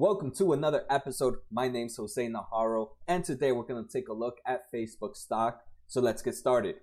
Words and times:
Welcome 0.00 0.30
to 0.36 0.54
another 0.54 0.84
episode. 0.88 1.34
My 1.52 1.68
name's 1.68 1.98
Jose 1.98 2.26
Najarro, 2.26 2.92
and 3.06 3.22
today 3.22 3.52
we're 3.52 3.64
going 3.64 3.84
to 3.84 3.92
take 3.92 4.08
a 4.08 4.14
look 4.14 4.38
at 4.46 4.72
Facebook 4.72 5.14
stock. 5.14 5.60
So 5.88 6.00
let's 6.00 6.22
get 6.22 6.34
started. 6.34 6.76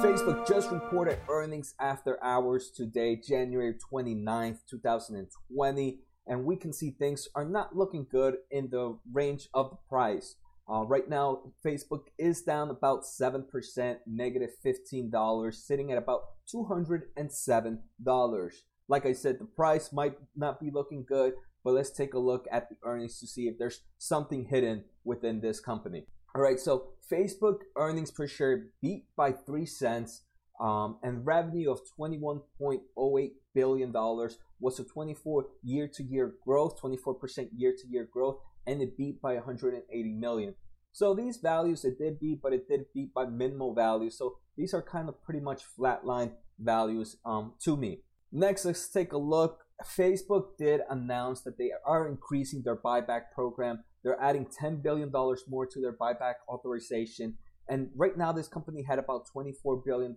Facebook 0.00 0.48
just 0.48 0.70
reported 0.70 1.18
earnings 1.28 1.74
after 1.78 2.18
hours 2.24 2.70
today, 2.70 3.16
January 3.16 3.74
29th, 3.92 4.60
2020, 4.70 5.98
and 6.26 6.46
we 6.46 6.56
can 6.56 6.72
see 6.72 6.92
things 6.92 7.28
are 7.34 7.44
not 7.44 7.76
looking 7.76 8.06
good 8.10 8.36
in 8.50 8.70
the 8.70 8.98
range 9.12 9.50
of 9.52 9.68
the 9.68 9.76
price. 9.90 10.36
Uh, 10.70 10.84
right 10.84 11.08
now, 11.08 11.40
Facebook 11.64 12.08
is 12.18 12.42
down 12.42 12.68
about 12.68 13.02
7%, 13.02 13.96
negative 14.06 14.50
$15, 14.64 15.54
sitting 15.54 15.90
at 15.92 15.96
about 15.98 16.24
$207. 16.54 18.52
Like 18.86 19.06
I 19.06 19.12
said, 19.12 19.38
the 19.38 19.46
price 19.46 19.92
might 19.92 20.14
not 20.36 20.60
be 20.60 20.70
looking 20.70 21.04
good, 21.08 21.32
but 21.64 21.72
let's 21.72 21.90
take 21.90 22.12
a 22.12 22.18
look 22.18 22.46
at 22.52 22.68
the 22.68 22.76
earnings 22.84 23.18
to 23.20 23.26
see 23.26 23.48
if 23.48 23.58
there's 23.58 23.80
something 23.96 24.44
hidden 24.46 24.84
within 25.04 25.40
this 25.40 25.58
company. 25.58 26.06
All 26.34 26.42
right, 26.42 26.60
so 26.60 26.88
Facebook 27.10 27.60
earnings 27.76 28.10
per 28.10 28.26
share 28.26 28.66
beat 28.82 29.04
by 29.16 29.32
3 29.32 29.64
cents. 29.64 30.22
Um, 30.60 30.98
and 31.04 31.24
revenue 31.24 31.70
of 31.70 31.80
$21.08 31.98 33.30
billion 33.54 33.92
was 33.92 34.80
a 34.80 34.84
24 34.84 35.46
year 35.62 35.88
to 35.94 36.02
year 36.02 36.34
growth, 36.44 36.80
24% 36.82 37.48
year 37.56 37.72
to 37.78 37.88
year 37.88 38.08
growth, 38.12 38.38
and 38.66 38.82
it 38.82 38.96
beat 38.96 39.22
by 39.22 39.34
180 39.34 40.12
million. 40.14 40.54
So 40.92 41.14
these 41.14 41.36
values 41.38 41.84
it 41.84 41.98
did 41.98 42.18
beat, 42.18 42.40
but 42.42 42.52
it 42.52 42.68
did 42.68 42.86
beat 42.94 43.14
by 43.14 43.26
minimal 43.26 43.74
values. 43.74 44.16
So 44.18 44.38
these 44.56 44.74
are 44.74 44.82
kind 44.82 45.08
of 45.08 45.22
pretty 45.22 45.40
much 45.40 45.62
flatline 45.78 46.32
values 46.58 47.16
um, 47.24 47.52
to 47.60 47.76
me. 47.76 48.02
Next, 48.32 48.64
let's 48.64 48.88
take 48.88 49.12
a 49.12 49.18
look. 49.18 49.64
Facebook 49.84 50.56
did 50.58 50.80
announce 50.90 51.42
that 51.42 51.56
they 51.56 51.70
are 51.86 52.08
increasing 52.08 52.62
their 52.62 52.76
buyback 52.76 53.30
program. 53.32 53.84
They're 54.02 54.20
adding 54.20 54.46
$10 54.46 54.82
billion 54.82 55.12
more 55.48 55.66
to 55.66 55.80
their 55.80 55.96
buyback 55.96 56.34
authorization. 56.48 57.38
And 57.68 57.90
right 57.94 58.16
now, 58.16 58.32
this 58.32 58.48
company 58.48 58.82
had 58.82 58.98
about 58.98 59.26
$24 59.34 59.84
billion, 59.84 60.14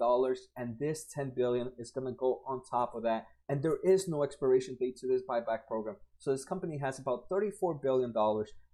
and 0.55 0.79
this 0.79 1.05
10 1.13 1.33
billion 1.35 1.71
is 1.77 1.91
going 1.91 2.07
to 2.07 2.13
go 2.13 2.41
on 2.47 2.61
top 2.69 2.95
of 2.95 3.03
that. 3.03 3.27
And 3.49 3.61
there 3.61 3.77
is 3.83 4.07
no 4.07 4.23
expiration 4.23 4.77
date 4.79 4.95
to 4.97 5.07
this 5.07 5.21
buyback 5.29 5.67
program. 5.67 5.97
So 6.19 6.31
this 6.31 6.45
company 6.45 6.77
has 6.77 6.97
about 6.97 7.29
$34 7.29 7.81
billion, 7.81 8.13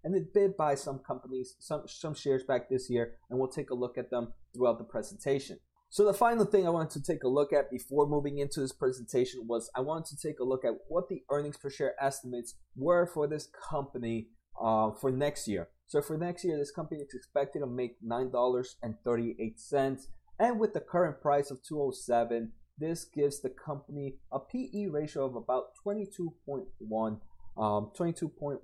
and 0.03 0.15
it 0.15 0.33
did 0.33 0.55
buy 0.55 0.75
some 0.75 0.99
companies, 0.99 1.55
some, 1.59 1.83
some 1.87 2.13
shares 2.13 2.43
back 2.43 2.69
this 2.69 2.87
year, 2.89 3.15
and 3.29 3.39
we'll 3.39 3.47
take 3.47 3.71
a 3.71 3.75
look 3.75 3.97
at 3.97 4.11
them 4.11 4.33
throughout 4.53 4.77
the 4.77 4.83
presentation. 4.83 5.57
So 5.89 6.05
the 6.05 6.13
final 6.13 6.45
thing 6.45 6.67
I 6.67 6.69
wanted 6.69 6.91
to 6.91 7.11
take 7.11 7.23
a 7.23 7.29
look 7.29 7.53
at 7.53 7.71
before 7.71 8.07
moving 8.07 8.39
into 8.39 8.59
this 8.59 8.73
presentation 8.73 9.47
was 9.47 9.71
I 9.75 9.81
wanted 9.81 10.17
to 10.17 10.27
take 10.27 10.39
a 10.39 10.43
look 10.43 10.65
at 10.65 10.73
what 10.89 11.07
the 11.07 11.23
earnings 11.31 11.57
per 11.57 11.69
share 11.69 11.95
estimates 11.99 12.55
were 12.75 13.07
for 13.07 13.25
this 13.25 13.47
company 13.69 14.27
uh, 14.61 14.91
for 14.91 15.11
next 15.11 15.47
year. 15.47 15.69
So 15.87 16.01
for 16.01 16.17
next 16.17 16.43
year, 16.43 16.57
this 16.57 16.71
company 16.71 17.01
is 17.01 17.13
expected 17.13 17.59
to 17.59 17.65
make 17.65 17.95
$9.38. 18.03 20.07
And 20.39 20.59
with 20.59 20.73
the 20.73 20.81
current 20.81 21.21
price 21.21 21.49
of 21.49 21.63
207, 21.63 22.51
this 22.77 23.05
gives 23.05 23.39
the 23.39 23.49
company 23.49 24.17
a 24.31 24.39
PE 24.39 24.87
ratio 24.87 25.25
of 25.25 25.35
about 25.35 25.69
22.1. 25.85 27.19
Um, 27.57 27.91
22.14 27.97 28.61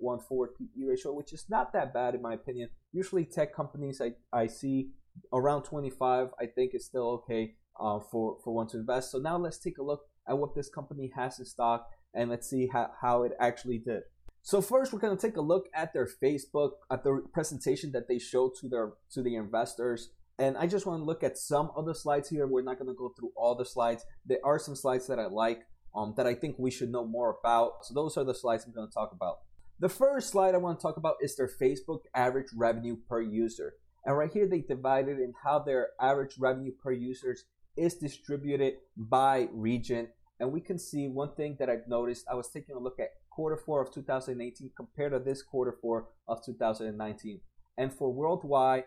PE 0.60 0.86
ratio, 0.86 1.14
which 1.14 1.34
is 1.34 1.46
not 1.50 1.74
that 1.74 1.96
bad 1.96 2.14
in 2.14 2.22
my 2.22 2.36
opinion. 2.36 2.70
Usually, 2.92 3.26
tech 3.26 3.56
companies 3.56 4.00
I, 4.00 4.12
I 4.32 4.46
see 4.46 4.92
around 5.34 5.64
25, 5.64 6.28
I 6.40 6.46
think 6.46 6.76
is 6.76 6.86
still 6.86 7.24
okay 7.24 7.56
uh, 7.80 7.98
for, 8.12 8.38
for 8.44 8.54
one 8.54 8.68
to 8.68 8.78
invest. 8.78 9.10
So, 9.10 9.18
now 9.18 9.38
let's 9.38 9.58
take 9.58 9.80
a 9.80 9.84
look 9.84 10.02
at 10.30 10.38
what 10.38 10.54
this 10.54 10.70
company 10.70 11.12
has 11.16 11.40
in 11.40 11.46
stock 11.46 11.90
and 12.14 12.30
let's 12.30 12.48
see 12.48 12.70
how, 12.72 12.92
how 13.02 13.24
it 13.24 13.32
actually 13.40 13.80
did. 13.80 14.04
So 14.46 14.62
first, 14.62 14.92
we're 14.92 15.00
going 15.00 15.16
to 15.16 15.22
take 15.28 15.38
a 15.38 15.42
look 15.42 15.70
at 15.74 15.94
their 15.94 16.08
Facebook, 16.22 16.72
at 16.92 17.06
the 17.06 17.24
presentation 17.32 17.94
that 17.94 18.10
they 18.10 18.20
showed 18.20 18.52
to 18.60 18.68
their 18.68 18.92
to 19.14 19.24
the 19.24 19.36
investors. 19.36 20.10
And 20.38 20.58
I 20.58 20.68
just 20.68 20.86
want 20.86 21.00
to 21.00 21.06
look 21.06 21.24
at 21.24 21.38
some 21.38 21.72
of 21.78 21.86
the 21.86 21.96
slides 21.96 22.28
here. 22.28 22.46
We're 22.46 22.62
not 22.62 22.78
going 22.78 22.90
to 22.90 22.98
go 22.98 23.14
through 23.18 23.32
all 23.38 23.56
the 23.56 23.64
slides. 23.64 24.04
There 24.26 24.40
are 24.44 24.60
some 24.60 24.76
slides 24.76 25.08
that 25.08 25.18
I 25.18 25.28
like, 25.28 25.62
um, 25.96 26.14
that 26.18 26.28
I 26.28 26.34
think 26.34 26.58
we 26.60 26.72
should 26.72 26.92
know 26.92 27.08
more 27.08 27.38
about. 27.42 27.86
So 27.86 27.94
those 27.94 28.18
are 28.18 28.26
the 28.26 28.34
slides 28.34 28.66
I'm 28.66 28.74
going 28.74 28.88
to 28.88 28.94
talk 28.94 29.14
about. 29.14 29.38
The 29.80 29.88
first 29.88 30.30
slide 30.30 30.56
I 30.56 30.58
want 30.58 30.78
to 30.78 30.84
talk 30.84 30.98
about 30.98 31.16
is 31.22 31.38
their 31.38 31.50
Facebook 31.50 32.02
average 32.14 32.48
revenue 32.54 32.98
per 33.08 33.22
user. 33.22 33.76
And 34.04 34.18
right 34.18 34.32
here, 34.32 34.48
they 34.48 34.60
divided 34.60 35.20
in 35.20 35.34
how 35.42 35.60
their 35.60 35.90
average 36.02 36.36
revenue 36.38 36.74
per 36.84 36.92
users 36.92 37.46
is 37.78 37.96
distributed 37.96 38.74
by 38.98 39.48
region. 39.54 40.10
And 40.44 40.52
we 40.52 40.60
can 40.60 40.78
see 40.78 41.08
one 41.08 41.34
thing 41.36 41.56
that 41.60 41.70
I've 41.70 41.88
noticed. 41.88 42.26
I 42.30 42.36
was 42.36 42.50
taking 42.50 42.76
a 42.76 42.80
look 42.80 43.00
at 43.00 43.12
quarter 43.32 43.56
four 43.56 43.82
of 43.82 43.94
2018 43.94 44.72
compared 44.76 45.14
to 45.14 45.20
this 45.20 45.42
quarter 45.42 45.74
four 45.82 46.10
of 46.28 46.44
2019. 46.46 47.40
And 47.78 47.94
for 47.94 48.12
worldwide, 48.12 48.84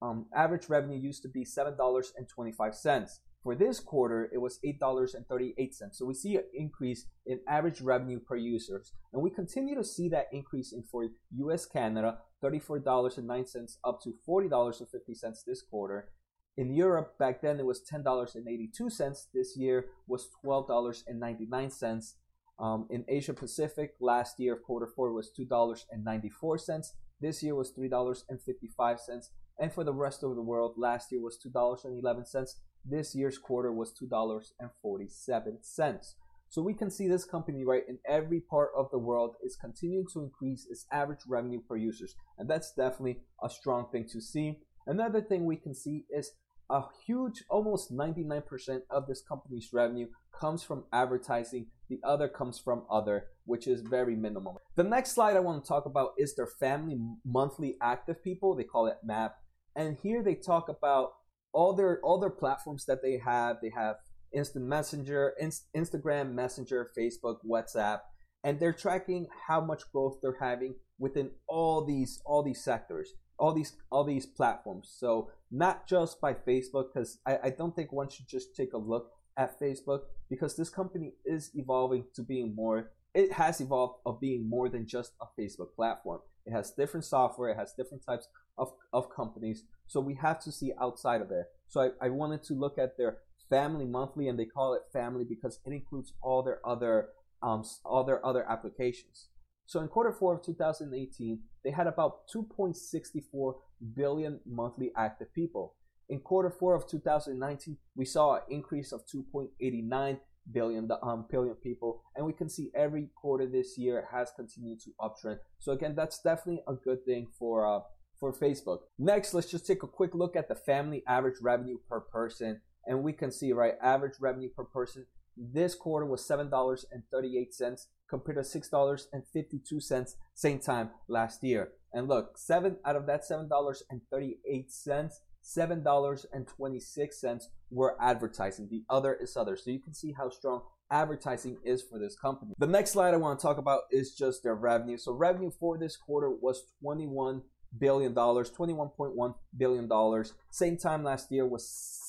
um, 0.00 0.24
average 0.34 0.70
revenue 0.70 0.98
used 0.98 1.20
to 1.24 1.28
be 1.28 1.44
$7.25. 1.44 3.18
For 3.42 3.54
this 3.54 3.78
quarter, 3.78 4.30
it 4.32 4.38
was 4.38 4.58
$8.38. 4.64 5.92
So 5.92 6.06
we 6.06 6.14
see 6.14 6.36
an 6.36 6.44
increase 6.54 7.04
in 7.26 7.40
average 7.46 7.82
revenue 7.82 8.18
per 8.18 8.36
users. 8.36 8.94
And 9.12 9.20
we 9.20 9.28
continue 9.28 9.74
to 9.74 9.84
see 9.84 10.08
that 10.08 10.28
increase 10.32 10.72
in 10.72 10.82
for 10.82 11.10
US 11.36 11.66
Canada, 11.66 12.20
$34.09 12.42 13.76
up 13.84 14.00
to 14.02 14.14
$40.50 14.26 15.44
this 15.46 15.60
quarter. 15.60 16.08
In 16.56 16.72
Europe, 16.72 17.18
back 17.18 17.42
then 17.42 17.60
it 17.60 17.66
was 17.66 17.82
$10.82. 17.90 19.26
This 19.34 19.56
year 19.56 19.86
was 20.06 20.28
$12.99. 20.44 22.14
Um, 22.58 22.86
in 22.88 23.04
Asia 23.08 23.34
Pacific, 23.34 23.94
last 24.00 24.40
year 24.40 24.56
quarter 24.56 24.86
four 24.86 25.12
was 25.12 25.30
two 25.30 25.44
dollars 25.44 25.86
and 25.90 26.02
ninety 26.04 26.30
four 26.30 26.56
cents. 26.56 26.94
This 27.20 27.42
year 27.42 27.54
was 27.54 27.70
three 27.70 27.88
dollars 27.88 28.24
and 28.28 28.40
fifty 28.40 28.68
five 28.68 28.98
cents, 28.98 29.30
and 29.60 29.72
for 29.72 29.84
the 29.84 29.92
rest 29.92 30.22
of 30.22 30.34
the 30.34 30.42
world, 30.42 30.74
last 30.78 31.12
year 31.12 31.20
was 31.20 31.36
two 31.36 31.50
dollars 31.50 31.84
and 31.84 31.98
eleven 31.98 32.24
cents. 32.24 32.60
This 32.82 33.14
year's 33.14 33.36
quarter 33.36 33.72
was 33.72 33.92
two 33.92 34.06
dollars 34.06 34.54
and 34.58 34.70
forty 34.80 35.08
seven 35.08 35.58
cents. 35.60 36.14
So 36.48 36.62
we 36.62 36.72
can 36.72 36.90
see 36.90 37.08
this 37.08 37.24
company, 37.24 37.64
right, 37.64 37.82
in 37.86 37.98
every 38.08 38.40
part 38.40 38.70
of 38.76 38.88
the 38.90 38.98
world 38.98 39.34
is 39.44 39.56
continuing 39.56 40.06
to 40.14 40.22
increase 40.22 40.66
its 40.70 40.86
average 40.92 41.26
revenue 41.28 41.60
per 41.60 41.76
users, 41.76 42.14
and 42.38 42.48
that's 42.48 42.72
definitely 42.72 43.20
a 43.42 43.50
strong 43.50 43.88
thing 43.90 44.06
to 44.12 44.20
see. 44.20 44.60
Another 44.86 45.20
thing 45.20 45.44
we 45.44 45.56
can 45.56 45.74
see 45.74 46.06
is 46.08 46.30
a 46.68 46.82
huge, 47.06 47.44
almost 47.48 47.92
99% 47.92 48.80
of 48.90 49.06
this 49.06 49.22
company's 49.22 49.70
revenue 49.72 50.08
comes 50.38 50.62
from 50.62 50.84
advertising. 50.92 51.66
The 51.88 52.00
other 52.04 52.28
comes 52.28 52.58
from 52.58 52.84
other, 52.90 53.26
which 53.44 53.66
is 53.66 53.82
very 53.82 54.16
minimal. 54.16 54.60
The 54.74 54.84
next 54.84 55.12
slide 55.12 55.36
I 55.36 55.40
want 55.40 55.64
to 55.64 55.68
talk 55.68 55.86
about 55.86 56.10
is 56.18 56.34
their 56.34 56.48
family 56.48 56.98
monthly 57.24 57.76
active 57.80 58.22
people. 58.22 58.54
They 58.54 58.64
call 58.64 58.86
it 58.86 58.98
MAP. 59.04 59.36
And 59.76 59.96
here 60.02 60.22
they 60.22 60.34
talk 60.34 60.68
about 60.68 61.12
all 61.52 61.74
their 61.74 62.00
all 62.02 62.18
their 62.18 62.30
platforms 62.30 62.84
that 62.86 63.02
they 63.02 63.20
have. 63.24 63.56
They 63.62 63.70
have 63.76 63.96
Instant 64.34 64.66
Messenger, 64.66 65.34
Inst- 65.40 65.68
Instagram, 65.76 66.32
Messenger, 66.32 66.90
Facebook, 66.98 67.36
WhatsApp, 67.48 68.00
and 68.42 68.58
they're 68.58 68.72
tracking 68.72 69.28
how 69.46 69.60
much 69.60 69.82
growth 69.92 70.18
they're 70.20 70.38
having 70.40 70.74
within 70.98 71.30
all 71.46 71.84
these 71.84 72.20
all 72.26 72.42
these 72.42 72.64
sectors 72.64 73.12
all 73.38 73.52
these 73.52 73.74
all 73.90 74.04
these 74.04 74.26
platforms. 74.26 74.92
So 74.98 75.30
not 75.50 75.86
just 75.86 76.20
by 76.20 76.34
Facebook, 76.34 76.92
because 76.92 77.18
I, 77.26 77.38
I 77.44 77.50
don't 77.50 77.74
think 77.74 77.92
one 77.92 78.08
should 78.08 78.28
just 78.28 78.56
take 78.56 78.72
a 78.72 78.78
look 78.78 79.12
at 79.36 79.60
Facebook 79.60 80.02
because 80.28 80.56
this 80.56 80.70
company 80.70 81.12
is 81.24 81.50
evolving 81.54 82.04
to 82.14 82.22
being 82.22 82.54
more. 82.54 82.90
It 83.14 83.32
has 83.32 83.60
evolved 83.60 84.00
of 84.04 84.20
being 84.20 84.48
more 84.48 84.68
than 84.68 84.86
just 84.86 85.12
a 85.20 85.40
Facebook 85.40 85.74
platform. 85.74 86.20
It 86.44 86.52
has 86.52 86.70
different 86.70 87.04
software. 87.04 87.50
It 87.50 87.56
has 87.56 87.72
different 87.72 88.04
types 88.04 88.28
of, 88.58 88.72
of 88.92 89.14
companies. 89.14 89.64
So 89.86 90.00
we 90.00 90.14
have 90.14 90.38
to 90.40 90.52
see 90.52 90.72
outside 90.80 91.20
of 91.22 91.30
it. 91.30 91.46
So 91.68 91.80
I, 91.80 92.06
I 92.06 92.08
wanted 92.10 92.42
to 92.44 92.54
look 92.54 92.78
at 92.78 92.96
their 92.96 93.18
family 93.48 93.84
monthly, 93.84 94.28
and 94.28 94.38
they 94.38 94.44
call 94.44 94.74
it 94.74 94.82
family 94.92 95.24
because 95.24 95.60
it 95.64 95.72
includes 95.72 96.12
all 96.22 96.42
their 96.42 96.60
other 96.66 97.08
um, 97.42 97.64
all 97.84 98.04
their 98.04 98.24
other 98.24 98.48
applications. 98.48 99.28
So 99.66 99.80
in 99.80 99.88
quarter 99.88 100.12
four 100.12 100.34
of 100.34 100.42
2018, 100.44 101.40
they 101.64 101.70
had 101.70 101.86
about 101.86 102.28
2.64 102.28 103.54
billion 103.94 104.40
monthly 104.46 104.92
active 104.96 105.32
people. 105.34 105.74
In 106.08 106.20
quarter 106.20 106.50
four 106.50 106.74
of 106.74 106.86
2019, 106.86 107.76
we 107.96 108.04
saw 108.04 108.36
an 108.36 108.42
increase 108.48 108.92
of 108.92 109.02
2.89 109.06 110.18
billion 110.52 110.88
um, 111.02 111.26
billion 111.28 111.56
people, 111.56 112.02
and 112.14 112.24
we 112.24 112.32
can 112.32 112.48
see 112.48 112.70
every 112.76 113.08
quarter 113.16 113.46
this 113.46 113.76
year 113.76 114.06
has 114.12 114.30
continued 114.36 114.78
to 114.80 114.90
uptrend. 115.00 115.38
So 115.58 115.72
again, 115.72 115.96
that's 115.96 116.20
definitely 116.20 116.62
a 116.68 116.74
good 116.74 117.04
thing 117.04 117.26
for 117.36 117.66
uh, 117.66 117.80
for 118.20 118.32
Facebook. 118.32 118.82
Next, 119.00 119.34
let's 119.34 119.50
just 119.50 119.66
take 119.66 119.82
a 119.82 119.88
quick 119.88 120.14
look 120.14 120.36
at 120.36 120.48
the 120.48 120.54
family 120.54 121.02
average 121.08 121.40
revenue 121.42 121.78
per 121.88 121.98
person, 121.98 122.60
and 122.86 123.02
we 123.02 123.12
can 123.12 123.32
see 123.32 123.52
right 123.52 123.74
average 123.82 124.20
revenue 124.20 124.48
per 124.48 124.64
person 124.64 125.06
this 125.36 125.74
quarter 125.74 126.06
was 126.06 126.26
$7.38 126.26 127.86
compared 128.08 128.36
to 128.36 128.42
$6.52 128.42 130.14
same 130.34 130.58
time 130.58 130.90
last 131.08 131.42
year. 131.42 131.72
And 131.92 132.08
look, 132.08 132.36
seven 132.38 132.76
out 132.84 132.96
of 132.96 133.06
that 133.06 133.22
$7.38, 133.28 135.10
$7.26 135.46 137.42
were 137.70 137.96
advertising. 138.00 138.68
The 138.70 138.84
other 138.90 139.14
is 139.14 139.36
other. 139.36 139.56
So 139.56 139.70
you 139.70 139.80
can 139.80 139.94
see 139.94 140.12
how 140.12 140.28
strong 140.30 140.62
advertising 140.90 141.58
is 141.64 141.82
for 141.82 141.98
this 141.98 142.16
company. 142.16 142.52
The 142.58 142.66
next 142.66 142.92
slide 142.92 143.14
I 143.14 143.18
want 143.18 143.38
to 143.38 143.42
talk 143.42 143.58
about 143.58 143.82
is 143.90 144.14
just 144.14 144.42
their 144.42 144.54
revenue. 144.54 144.98
So 144.98 145.12
revenue 145.12 145.50
for 145.50 145.78
this 145.78 145.96
quarter 145.96 146.30
was 146.30 146.62
21 146.82 147.42
billion 147.78 148.14
dollars, 148.14 148.50
21.1 148.50 149.34
billion 149.56 149.88
dollars. 149.88 150.34
Same 150.50 150.76
time 150.76 151.04
last 151.04 151.30
year 151.30 151.46
was 151.46 151.64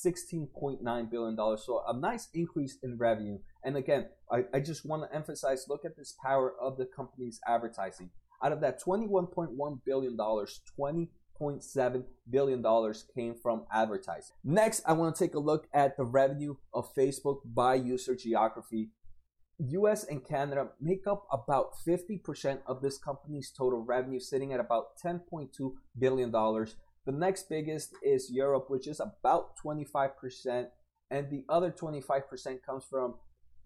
16.9 0.06 1.10
billion 1.10 1.36
dollars. 1.36 1.64
So 1.66 1.84
a 1.88 1.98
nice 1.98 2.30
increase 2.34 2.78
in 2.84 2.98
revenue. 2.98 3.40
And 3.68 3.76
again, 3.76 4.06
I, 4.32 4.46
I 4.54 4.62
just 4.62 4.86
want 4.86 5.04
to 5.04 5.14
emphasize 5.14 5.66
look 5.68 5.84
at 5.84 5.98
this 5.98 6.16
power 6.24 6.54
of 6.58 6.78
the 6.78 6.86
company's 6.86 7.42
advertising. 7.46 8.12
Out 8.42 8.54
of 8.54 8.62
that 8.62 8.82
21.1 8.82 9.80
billion 9.86 10.16
dollars, 10.16 10.62
20.7 10.80 12.06
billion 12.30 12.62
dollars 12.62 13.04
came 13.14 13.36
from 13.36 13.66
advertising. 13.70 14.38
Next, 14.42 14.84
I 14.86 14.94
want 14.94 15.14
to 15.14 15.22
take 15.22 15.36
a 15.36 15.40
look 15.40 15.68
at 15.74 15.98
the 15.98 16.06
revenue 16.06 16.56
of 16.74 16.96
Facebook 16.96 17.40
by 17.44 17.76
user 17.76 18.16
geography. 18.16 18.92
US 19.60 20.06
and 20.06 20.26
Canada 20.26 20.70
make 20.80 21.06
up 21.06 21.28
about 21.30 21.72
50% 21.86 22.60
of 22.68 22.82
this 22.82 22.98
company's 22.98 23.52
total 23.52 23.84
revenue, 23.84 24.22
sitting 24.22 24.54
at 24.54 24.62
about 24.62 24.98
$10.2 25.04 25.50
billion. 26.00 26.32
The 26.32 27.12
next 27.12 27.50
biggest 27.50 27.96
is 28.02 28.32
Europe, 28.32 28.70
which 28.70 28.88
is 28.88 29.02
about 29.02 29.58
25%, 29.62 30.68
and 31.12 31.30
the 31.30 31.44
other 31.50 31.70
25% 31.70 32.64
comes 32.66 32.86
from 32.90 33.16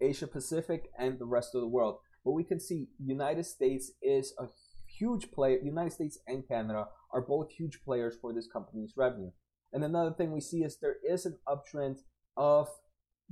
Asia 0.02 0.26
Pacific 0.26 0.90
and 0.98 1.18
the 1.18 1.26
rest 1.26 1.54
of 1.54 1.60
the 1.60 1.68
world. 1.68 1.98
But 2.24 2.32
we 2.32 2.44
can 2.44 2.60
see 2.60 2.88
United 2.98 3.44
States 3.44 3.92
is 4.02 4.34
a 4.38 4.46
huge 4.98 5.30
player. 5.32 5.58
United 5.62 5.92
States 5.92 6.18
and 6.26 6.46
Canada 6.46 6.86
are 7.12 7.22
both 7.22 7.52
huge 7.52 7.80
players 7.84 8.16
for 8.20 8.32
this 8.32 8.48
company's 8.52 8.94
revenue. 8.96 9.30
And 9.72 9.84
another 9.84 10.12
thing 10.12 10.32
we 10.32 10.40
see 10.40 10.62
is 10.62 10.78
there 10.78 10.96
is 11.08 11.24
an 11.24 11.38
uptrend 11.48 11.98
of 12.36 12.68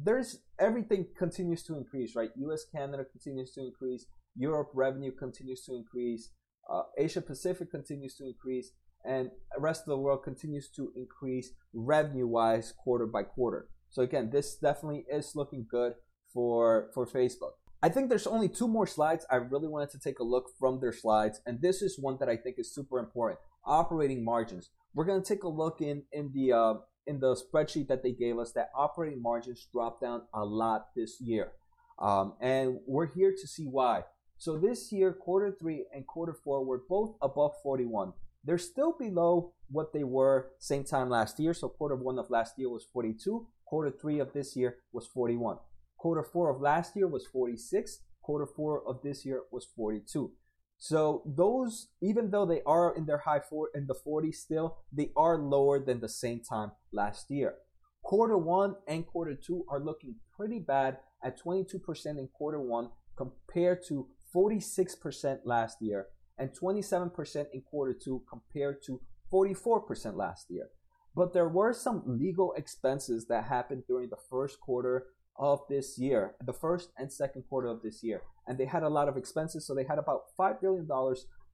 there's 0.02 0.38
everything 0.58 1.06
continues 1.18 1.62
to 1.64 1.76
increase, 1.76 2.16
right? 2.16 2.30
US 2.36 2.64
Canada 2.74 3.04
continues 3.04 3.52
to 3.52 3.60
increase, 3.60 4.06
Europe 4.34 4.70
revenue 4.72 5.12
continues 5.12 5.62
to 5.64 5.74
increase, 5.74 6.30
uh, 6.70 6.82
Asia 6.96 7.20
Pacific 7.20 7.70
continues 7.70 8.16
to 8.16 8.26
increase, 8.26 8.72
and 9.04 9.30
rest 9.58 9.82
of 9.82 9.88
the 9.88 9.98
world 9.98 10.22
continues 10.24 10.70
to 10.76 10.92
increase 10.96 11.52
revenue 11.74 12.26
wise 12.26 12.72
quarter 12.72 13.06
by 13.06 13.22
quarter. 13.22 13.68
So 13.90 14.02
again, 14.02 14.30
this 14.30 14.56
definitely 14.56 15.04
is 15.10 15.34
looking 15.34 15.66
good 15.70 15.94
for 16.32 16.90
for 16.94 17.06
Facebook. 17.06 17.52
I 17.82 17.88
think 17.88 18.08
there's 18.08 18.26
only 18.26 18.48
two 18.48 18.68
more 18.68 18.86
slides. 18.86 19.24
I 19.30 19.36
really 19.36 19.68
wanted 19.68 19.90
to 19.90 19.98
take 19.98 20.18
a 20.18 20.24
look 20.24 20.50
from 20.58 20.80
their 20.80 20.92
slides, 20.92 21.40
and 21.46 21.62
this 21.62 21.80
is 21.80 21.98
one 21.98 22.18
that 22.20 22.28
I 22.28 22.36
think 22.36 22.56
is 22.58 22.74
super 22.74 22.98
important: 22.98 23.40
operating 23.64 24.24
margins. 24.24 24.70
We're 24.94 25.06
to 25.06 25.22
take 25.22 25.44
a 25.44 25.48
look 25.48 25.80
in 25.80 26.02
in 26.12 26.30
the 26.34 26.52
uh, 26.52 26.74
in 27.06 27.20
the 27.20 27.34
spreadsheet 27.34 27.88
that 27.88 28.02
they 28.02 28.12
gave 28.12 28.38
us 28.38 28.52
that 28.52 28.70
operating 28.74 29.22
margins 29.22 29.66
dropped 29.72 30.02
down 30.02 30.22
a 30.34 30.44
lot 30.44 30.88
this 30.94 31.20
year. 31.20 31.52
Um, 31.98 32.34
and 32.40 32.78
we're 32.86 33.06
here 33.06 33.32
to 33.32 33.46
see 33.46 33.66
why. 33.66 34.04
So 34.38 34.56
this 34.56 34.90
year, 34.90 35.12
quarter 35.12 35.54
three 35.58 35.84
and 35.94 36.06
quarter 36.06 36.32
four 36.32 36.64
were 36.64 36.80
both 36.88 37.16
above 37.20 37.52
41. 37.62 38.14
They're 38.42 38.56
still 38.56 38.96
below 38.98 39.52
what 39.70 39.92
they 39.92 40.04
were 40.04 40.52
same 40.58 40.84
time 40.84 41.10
last 41.10 41.38
year. 41.38 41.52
So 41.52 41.68
quarter 41.68 41.94
one 41.94 42.18
of 42.18 42.30
last 42.30 42.58
year 42.58 42.70
was 42.70 42.86
42. 42.90 43.46
Quarter 43.66 43.90
three 44.00 44.18
of 44.18 44.32
this 44.32 44.56
year 44.56 44.76
was 44.92 45.06
41. 45.06 45.58
Quarter 46.00 46.22
four 46.32 46.48
of 46.48 46.62
last 46.62 46.96
year 46.96 47.06
was 47.06 47.26
46. 47.26 47.98
Quarter 48.22 48.46
four 48.46 48.82
of 48.88 49.02
this 49.02 49.26
year 49.26 49.42
was 49.52 49.66
42. 49.76 50.32
So 50.78 51.22
those, 51.26 51.88
even 52.00 52.30
though 52.30 52.46
they 52.46 52.62
are 52.64 52.96
in 52.96 53.04
their 53.04 53.18
high 53.18 53.40
four 53.40 53.68
in 53.74 53.86
the 53.86 53.94
40s 53.94 54.36
still, 54.36 54.78
they 54.90 55.10
are 55.14 55.36
lower 55.36 55.78
than 55.78 56.00
the 56.00 56.08
same 56.08 56.40
time 56.40 56.72
last 56.90 57.30
year. 57.30 57.56
Quarter 58.02 58.38
one 58.38 58.76
and 58.88 59.06
quarter 59.06 59.34
two 59.34 59.66
are 59.68 59.78
looking 59.78 60.14
pretty 60.34 60.58
bad 60.58 60.96
at 61.22 61.38
22% 61.38 61.74
in 62.06 62.28
quarter 62.32 62.62
one 62.62 62.88
compared 63.14 63.84
to 63.88 64.08
46% 64.34 65.40
last 65.44 65.82
year 65.82 66.06
and 66.38 66.48
27% 66.58 67.44
in 67.52 67.60
quarter 67.60 67.92
two 67.92 68.22
compared 68.26 68.82
to 68.86 69.02
44% 69.30 70.16
last 70.16 70.46
year. 70.48 70.70
But 71.14 71.34
there 71.34 71.50
were 71.50 71.74
some 71.74 72.04
legal 72.06 72.54
expenses 72.54 73.26
that 73.26 73.44
happened 73.44 73.82
during 73.86 74.08
the 74.08 74.24
first 74.30 74.60
quarter 74.60 75.08
of 75.40 75.62
this 75.68 75.98
year, 75.98 76.34
the 76.44 76.52
first 76.52 76.90
and 76.98 77.10
second 77.10 77.42
quarter 77.48 77.66
of 77.66 77.82
this 77.82 78.02
year. 78.04 78.20
And 78.46 78.58
they 78.58 78.66
had 78.66 78.82
a 78.82 78.88
lot 78.88 79.08
of 79.08 79.16
expenses. 79.16 79.66
So 79.66 79.74
they 79.74 79.84
had 79.84 79.98
about 79.98 80.24
$5 80.38 80.60
billion 80.60 80.86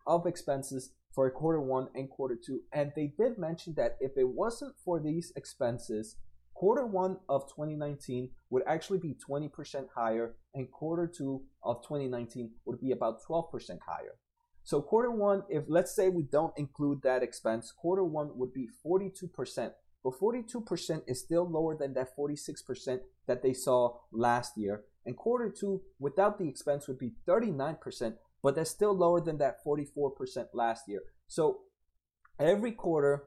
of 0.07 0.27
expenses 0.27 0.91
for 1.15 1.31
quarter 1.31 1.61
one 1.61 1.89
and 1.95 2.11
quarter 2.11 2.37
two. 2.37 2.61
And 2.73 2.93
they 2.95 3.13
did 3.19 3.39
mention 3.39 3.75
that 3.77 3.97
if 4.01 4.13
it 4.17 4.29
wasn't 4.29 4.75
for 4.85 5.01
these 5.01 5.33
expenses, 5.37 6.17
quarter 6.53 6.85
one 6.87 7.19
of 7.29 7.47
2019 7.49 8.31
would 8.51 8.65
actually 8.67 8.99
be 8.99 9.17
20% 9.29 9.87
higher, 9.95 10.35
and 10.55 10.71
quarter 10.71 11.07
two 11.07 11.43
of 11.63 11.83
2019 11.83 12.51
would 12.65 12.81
be 12.81 12.91
about 12.91 13.19
12% 13.29 13.45
higher. 13.87 14.17
So 14.65 14.83
quarter 14.83 15.13
one, 15.13 15.45
if 15.49 15.65
let's 15.69 15.95
say 15.95 16.09
we 16.09 16.25
don't 16.25 16.53
include 16.59 17.03
that 17.03 17.23
expense, 17.23 17.73
quarter 17.73 18.03
one 18.03 18.37
would 18.37 18.53
be 18.53 18.69
42% 18.85 19.71
but 20.07 20.21
42% 20.21 21.03
is 21.09 21.19
still 21.19 21.51
lower 21.51 21.77
than 21.77 21.95
that 21.95 22.17
46% 22.17 23.01
that 23.27 23.43
they 23.43 23.53
saw 23.53 23.97
last 24.13 24.57
year. 24.57 24.85
And 25.05 25.17
quarter 25.17 25.51
two, 25.51 25.83
without 25.99 26.39
the 26.39 26.49
expense, 26.49 26.87
would 26.87 27.01
be 27.01 27.15
39%, 27.27 28.15
but 28.41 28.55
that's 28.55 28.71
still 28.71 28.97
lower 28.97 29.21
than 29.21 29.39
that 29.39 29.57
44% 29.67 30.47
last 30.53 30.85
year. 30.87 31.01
So 31.27 31.63
every 32.39 32.71
quarter, 32.71 33.25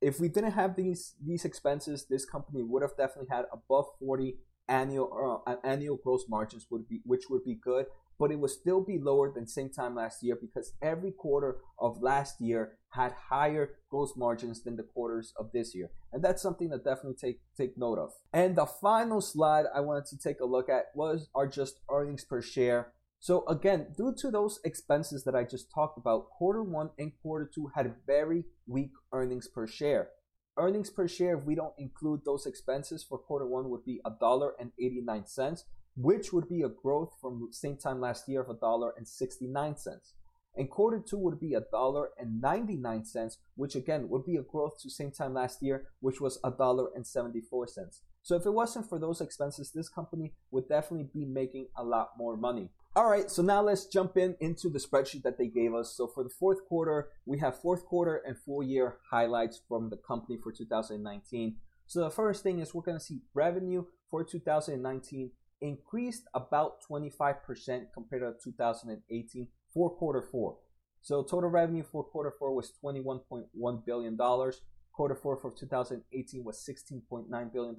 if 0.00 0.20
we 0.20 0.28
didn't 0.28 0.52
have 0.52 0.74
these 0.74 1.16
these 1.22 1.44
expenses, 1.44 2.06
this 2.08 2.24
company 2.24 2.62
would 2.62 2.80
have 2.80 2.96
definitely 2.96 3.28
had 3.30 3.44
above 3.52 3.84
40 4.00 4.38
annual 4.68 5.42
uh, 5.46 5.56
annual 5.62 5.98
gross 6.02 6.24
margins 6.30 6.66
would 6.70 6.88
be 6.88 7.02
which 7.04 7.24
would 7.28 7.44
be 7.44 7.56
good 7.56 7.84
but 8.18 8.30
it 8.30 8.38
would 8.38 8.50
still 8.50 8.82
be 8.82 8.98
lower 8.98 9.32
than 9.32 9.46
same 9.46 9.70
time 9.70 9.94
last 9.94 10.22
year 10.22 10.36
because 10.40 10.72
every 10.82 11.10
quarter 11.10 11.58
of 11.78 12.02
last 12.02 12.40
year 12.40 12.78
had 12.90 13.12
higher 13.30 13.70
gross 13.90 14.14
margins 14.16 14.62
than 14.62 14.76
the 14.76 14.82
quarters 14.82 15.32
of 15.38 15.50
this 15.52 15.74
year. 15.74 15.90
And 16.12 16.22
that's 16.22 16.42
something 16.42 16.70
to 16.70 16.78
definitely 16.78 17.14
take 17.14 17.40
take 17.56 17.78
note 17.78 17.98
of. 17.98 18.10
And 18.32 18.56
the 18.56 18.66
final 18.66 19.20
slide 19.20 19.64
I 19.74 19.80
wanted 19.80 20.06
to 20.06 20.18
take 20.18 20.40
a 20.40 20.46
look 20.46 20.68
at 20.68 20.86
was 20.94 21.28
our 21.34 21.46
just 21.46 21.80
earnings 21.90 22.24
per 22.24 22.42
share. 22.42 22.92
So 23.18 23.46
again, 23.46 23.86
due 23.96 24.14
to 24.18 24.30
those 24.30 24.58
expenses 24.64 25.24
that 25.24 25.36
I 25.36 25.44
just 25.44 25.72
talked 25.72 25.96
about, 25.96 26.30
quarter 26.30 26.62
1 26.62 26.90
and 26.98 27.12
quarter 27.22 27.48
2 27.54 27.70
had 27.76 27.94
very 28.04 28.44
weak 28.66 28.90
earnings 29.12 29.46
per 29.46 29.66
share. 29.66 30.08
Earnings 30.58 30.90
per 30.90 31.06
share 31.06 31.38
if 31.38 31.44
we 31.44 31.54
don't 31.54 31.72
include 31.78 32.22
those 32.24 32.46
expenses 32.46 33.06
for 33.08 33.18
quarter 33.18 33.46
1 33.46 33.70
would 33.70 33.84
be 33.84 34.00
$1.89 34.04 35.62
which 35.96 36.32
would 36.32 36.48
be 36.48 36.62
a 36.62 36.68
growth 36.68 37.12
from 37.20 37.48
same 37.50 37.76
time 37.76 38.00
last 38.00 38.28
year 38.28 38.40
of 38.40 38.50
a 38.50 38.58
dollar 38.58 38.92
and 38.96 39.06
69 39.06 39.76
cents. 39.76 40.14
And 40.54 40.70
quarter 40.70 41.02
two 41.06 41.18
would 41.18 41.40
be 41.40 41.54
a 41.54 41.62
dollar 41.72 42.10
and 42.18 42.40
99 42.40 43.06
cents, 43.06 43.38
which 43.54 43.74
again 43.74 44.08
would 44.10 44.26
be 44.26 44.36
a 44.36 44.42
growth 44.42 44.80
to 44.82 44.90
same 44.90 45.10
time 45.10 45.32
last 45.32 45.62
year, 45.62 45.86
which 46.00 46.20
was 46.20 46.38
a 46.44 46.50
dollar 46.50 46.88
and 46.94 47.06
74 47.06 47.68
cents. 47.68 48.02
So 48.22 48.36
if 48.36 48.44
it 48.44 48.50
wasn't 48.50 48.88
for 48.88 48.98
those 48.98 49.20
expenses, 49.20 49.72
this 49.72 49.88
company 49.88 50.34
would 50.50 50.68
definitely 50.68 51.08
be 51.12 51.24
making 51.24 51.68
a 51.76 51.82
lot 51.82 52.10
more 52.18 52.36
money. 52.36 52.68
All 52.94 53.08
right, 53.08 53.30
so 53.30 53.40
now 53.40 53.62
let's 53.62 53.86
jump 53.86 54.18
in 54.18 54.36
into 54.40 54.68
the 54.68 54.78
spreadsheet 54.78 55.22
that 55.22 55.38
they 55.38 55.48
gave 55.48 55.74
us. 55.74 55.94
So 55.96 56.06
for 56.06 56.22
the 56.22 56.30
fourth 56.30 56.66
quarter, 56.68 57.08
we 57.24 57.38
have 57.38 57.58
fourth 57.58 57.86
quarter 57.86 58.22
and 58.26 58.36
full 58.38 58.62
year 58.62 58.98
highlights 59.10 59.62
from 59.66 59.88
the 59.88 59.96
company 59.96 60.38
for 60.42 60.52
2019. 60.52 61.56
So 61.86 62.00
the 62.00 62.10
first 62.10 62.42
thing 62.42 62.58
is 62.60 62.74
we're 62.74 62.82
going 62.82 62.98
to 62.98 63.04
see 63.04 63.22
revenue 63.32 63.86
for 64.10 64.22
2019 64.22 65.30
increased 65.62 66.24
about 66.34 66.82
25% 66.90 67.86
compared 67.94 68.22
to 68.22 68.34
2018 68.44 69.48
for 69.72 69.90
quarter 69.90 70.20
four. 70.20 70.56
So 71.00 71.22
total 71.22 71.50
revenue 71.50 71.82
for 71.82 72.04
quarter 72.04 72.32
four 72.38 72.54
was 72.54 72.72
$21.1 72.84 73.86
billion. 73.86 74.16
Quarter 74.16 75.14
four 75.14 75.36
for 75.38 75.50
2018 75.50 76.44
was 76.44 76.68
$16.9 76.68 77.52
billion, 77.52 77.76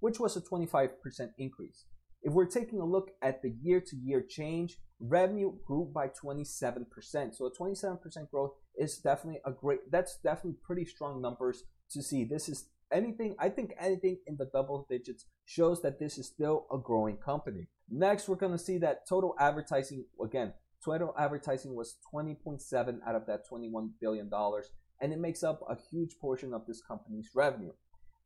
which 0.00 0.20
was 0.20 0.36
a 0.36 0.40
25% 0.40 0.90
increase. 1.38 1.86
If 2.22 2.32
we're 2.32 2.46
taking 2.46 2.80
a 2.80 2.84
look 2.84 3.10
at 3.20 3.42
the 3.42 3.52
year 3.60 3.80
to 3.80 3.96
year 3.96 4.22
change, 4.22 4.78
revenue 5.00 5.52
grew 5.66 5.90
by 5.92 6.08
27%. 6.08 6.86
So 7.34 7.46
a 7.46 7.52
27% 7.52 8.30
growth 8.30 8.52
is 8.76 8.98
definitely 8.98 9.40
a 9.44 9.50
great, 9.50 9.90
that's 9.90 10.18
definitely 10.22 10.58
pretty 10.64 10.84
strong 10.84 11.20
numbers 11.20 11.64
to 11.90 12.02
see. 12.02 12.24
This 12.24 12.48
is 12.48 12.68
anything, 12.92 13.34
I 13.38 13.48
think 13.48 13.72
anything 13.78 14.18
in 14.26 14.36
the 14.36 14.48
double 14.52 14.86
digits 14.88 15.26
shows 15.44 15.82
that 15.82 15.98
this 15.98 16.18
is 16.18 16.26
still 16.26 16.66
a 16.72 16.78
growing 16.78 17.16
company. 17.16 17.68
Next, 17.88 18.28
we're 18.28 18.36
going 18.36 18.52
to 18.52 18.58
see 18.58 18.78
that 18.78 19.08
total 19.08 19.34
advertising, 19.38 20.04
again, 20.22 20.52
total 20.84 21.14
advertising 21.18 21.74
was 21.74 21.96
20.7 22.12 22.98
out 23.06 23.14
of 23.14 23.26
that 23.26 23.46
21 23.48 23.92
billion 24.00 24.28
dollars, 24.28 24.70
and 25.00 25.12
it 25.12 25.18
makes 25.18 25.42
up 25.42 25.60
a 25.68 25.76
huge 25.90 26.16
portion 26.20 26.54
of 26.54 26.66
this 26.66 26.82
company's 26.86 27.30
revenue. 27.34 27.72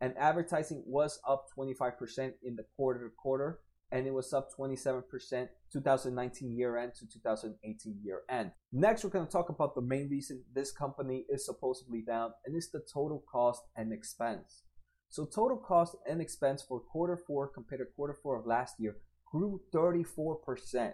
And 0.01 0.15
advertising 0.19 0.83
was 0.87 1.19
up 1.27 1.47
25% 1.57 2.33
in 2.43 2.57
the 2.57 2.65
quarter 2.77 3.09
to 3.09 3.15
quarter, 3.17 3.61
and 3.97 4.07
it 4.07 4.13
was 4.13 4.33
up 4.35 4.51
27% 4.59 5.49
2019 5.73 6.57
year 6.57 6.77
end 6.77 6.93
to 6.95 7.07
2018 7.07 7.99
year 8.05 8.21
end. 8.29 8.51
Next, 8.73 9.05
we're 9.05 9.11
going 9.11 9.27
to 9.27 9.33
talk 9.33 9.49
about 9.49 9.75
the 9.75 9.81
main 9.81 10.09
reason 10.11 10.45
this 10.55 10.71
company 10.71 11.25
is 11.31 11.47
supposedly 11.47 12.03
down, 12.03 12.33
and 12.45 12.55
it's 12.55 12.71
the 12.71 12.83
total 12.93 13.25
cost 13.31 13.63
and 13.75 13.93
expense. 13.93 14.65
So 15.09 15.25
total 15.25 15.57
cost 15.57 15.97
and 16.09 16.21
expense 16.21 16.63
for 16.63 16.81
quarter 16.81 17.19
four 17.27 17.49
compared 17.49 17.81
to 17.81 17.87
quarter 17.97 18.15
four 18.23 18.39
of 18.39 18.47
last 18.47 18.75
year 18.79 18.97
grew 19.25 19.63
34%. 19.75 20.93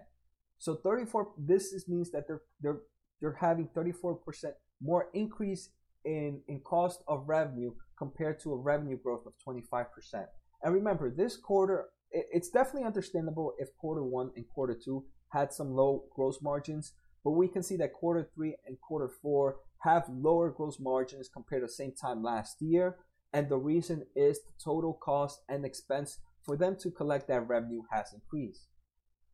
So 0.58 0.76
34 0.76 1.32
this 1.36 1.72
is, 1.72 1.88
means 1.88 2.12
that 2.12 2.28
they're 2.28 2.42
they're 2.60 2.80
they're 3.20 3.38
having 3.40 3.68
34% 3.76 4.18
more 4.80 5.08
increase 5.12 5.70
in 6.04 6.40
in 6.46 6.60
cost 6.60 7.02
of 7.08 7.24
revenue 7.26 7.72
compared 7.98 8.38
to 8.40 8.52
a 8.52 8.56
revenue 8.56 8.98
growth 9.02 9.26
of 9.26 9.32
25%. 9.46 9.86
And 10.62 10.74
remember, 10.74 11.10
this 11.10 11.36
quarter 11.36 11.86
it's 12.12 12.50
definitely 12.50 12.86
understandable 12.86 13.54
if 13.58 13.76
quarter 13.76 14.02
1 14.02 14.32
and 14.36 14.44
quarter 14.48 14.74
2 14.74 15.04
had 15.30 15.52
some 15.52 15.74
low 15.74 16.04
gross 16.14 16.40
margins, 16.42 16.92
but 17.24 17.30
we 17.30 17.48
can 17.48 17.62
see 17.62 17.76
that 17.76 17.92
quarter 17.92 18.28
3 18.34 18.54
and 18.66 18.76
quarter 18.80 19.10
4 19.22 19.56
have 19.80 20.08
lower 20.08 20.50
gross 20.50 20.78
margins 20.78 21.28
compared 21.32 21.62
to 21.62 21.66
the 21.66 21.72
same 21.72 21.92
time 21.92 22.22
last 22.22 22.60
year 22.60 22.96
and 23.32 23.48
the 23.48 23.56
reason 23.56 24.04
is 24.14 24.40
the 24.40 24.52
total 24.62 24.92
cost 24.92 25.40
and 25.48 25.64
expense 25.64 26.18
for 26.44 26.56
them 26.56 26.76
to 26.80 26.90
collect 26.90 27.28
that 27.28 27.48
revenue 27.48 27.82
has 27.90 28.12
increased. 28.12 28.68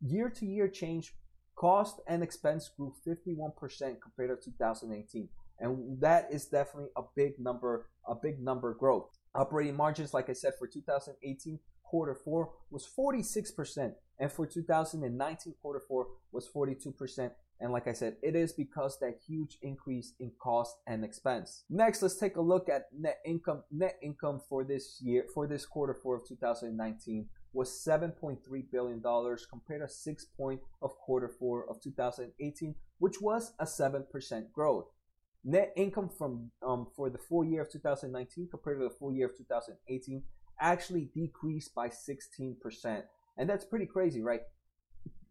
Year 0.00 0.30
to 0.30 0.46
year 0.46 0.68
change, 0.68 1.14
cost 1.56 2.00
and 2.06 2.22
expense 2.22 2.70
grew 2.76 2.94
51% 3.06 3.52
compared 4.00 4.42
to 4.42 4.50
2018. 4.50 5.28
And 5.60 6.00
that 6.00 6.28
is 6.30 6.46
definitely 6.46 6.90
a 6.96 7.02
big 7.16 7.32
number, 7.40 7.88
a 8.06 8.14
big 8.14 8.40
number 8.40 8.74
growth. 8.74 9.08
Operating 9.34 9.76
margins, 9.76 10.14
like 10.14 10.30
I 10.30 10.34
said, 10.34 10.52
for 10.58 10.68
2018 10.68 11.58
quarter 11.88 12.14
four 12.14 12.50
was 12.70 12.86
46%, 12.86 13.94
and 14.18 14.30
for 14.30 14.46
2019 14.46 15.54
quarter 15.62 15.80
four 15.80 16.08
was 16.32 16.48
42%. 16.48 17.30
And 17.60 17.72
like 17.72 17.88
I 17.88 17.92
said, 17.92 18.16
it 18.22 18.36
is 18.36 18.52
because 18.52 18.98
that 19.00 19.18
huge 19.26 19.58
increase 19.62 20.12
in 20.20 20.30
cost 20.40 20.76
and 20.86 21.04
expense. 21.04 21.64
Next, 21.68 22.02
let's 22.02 22.16
take 22.16 22.36
a 22.36 22.40
look 22.40 22.68
at 22.68 22.86
net 22.96 23.18
income. 23.26 23.64
Net 23.72 23.98
income 24.00 24.40
for 24.48 24.62
this 24.62 25.00
year, 25.02 25.24
for 25.34 25.48
this 25.48 25.66
quarter 25.66 25.94
four 25.94 26.16
of 26.16 26.28
2019 26.28 27.28
was 27.52 27.70
7.3 27.70 28.38
billion 28.70 29.00
dollars 29.00 29.46
compared 29.46 29.80
to 29.80 29.88
6 29.92 30.24
point 30.36 30.60
of 30.82 30.96
quarter 30.98 31.28
four 31.28 31.68
of 31.68 31.82
2018, 31.82 32.74
which 32.98 33.20
was 33.20 33.52
a 33.58 33.64
7% 33.64 34.52
growth. 34.52 34.86
Net 35.44 35.72
income 35.76 36.10
from 36.10 36.50
um, 36.64 36.86
for 36.94 37.10
the 37.10 37.18
full 37.18 37.44
year 37.44 37.62
of 37.62 37.72
2019 37.72 38.48
compared 38.50 38.78
to 38.78 38.84
the 38.84 38.90
full 38.90 39.12
year 39.12 39.26
of 39.26 39.36
2018 39.36 40.22
actually 40.60 41.10
decreased 41.14 41.74
by 41.74 41.88
16%. 41.88 43.02
And 43.36 43.48
that's 43.48 43.64
pretty 43.64 43.86
crazy, 43.86 44.22
right? 44.22 44.42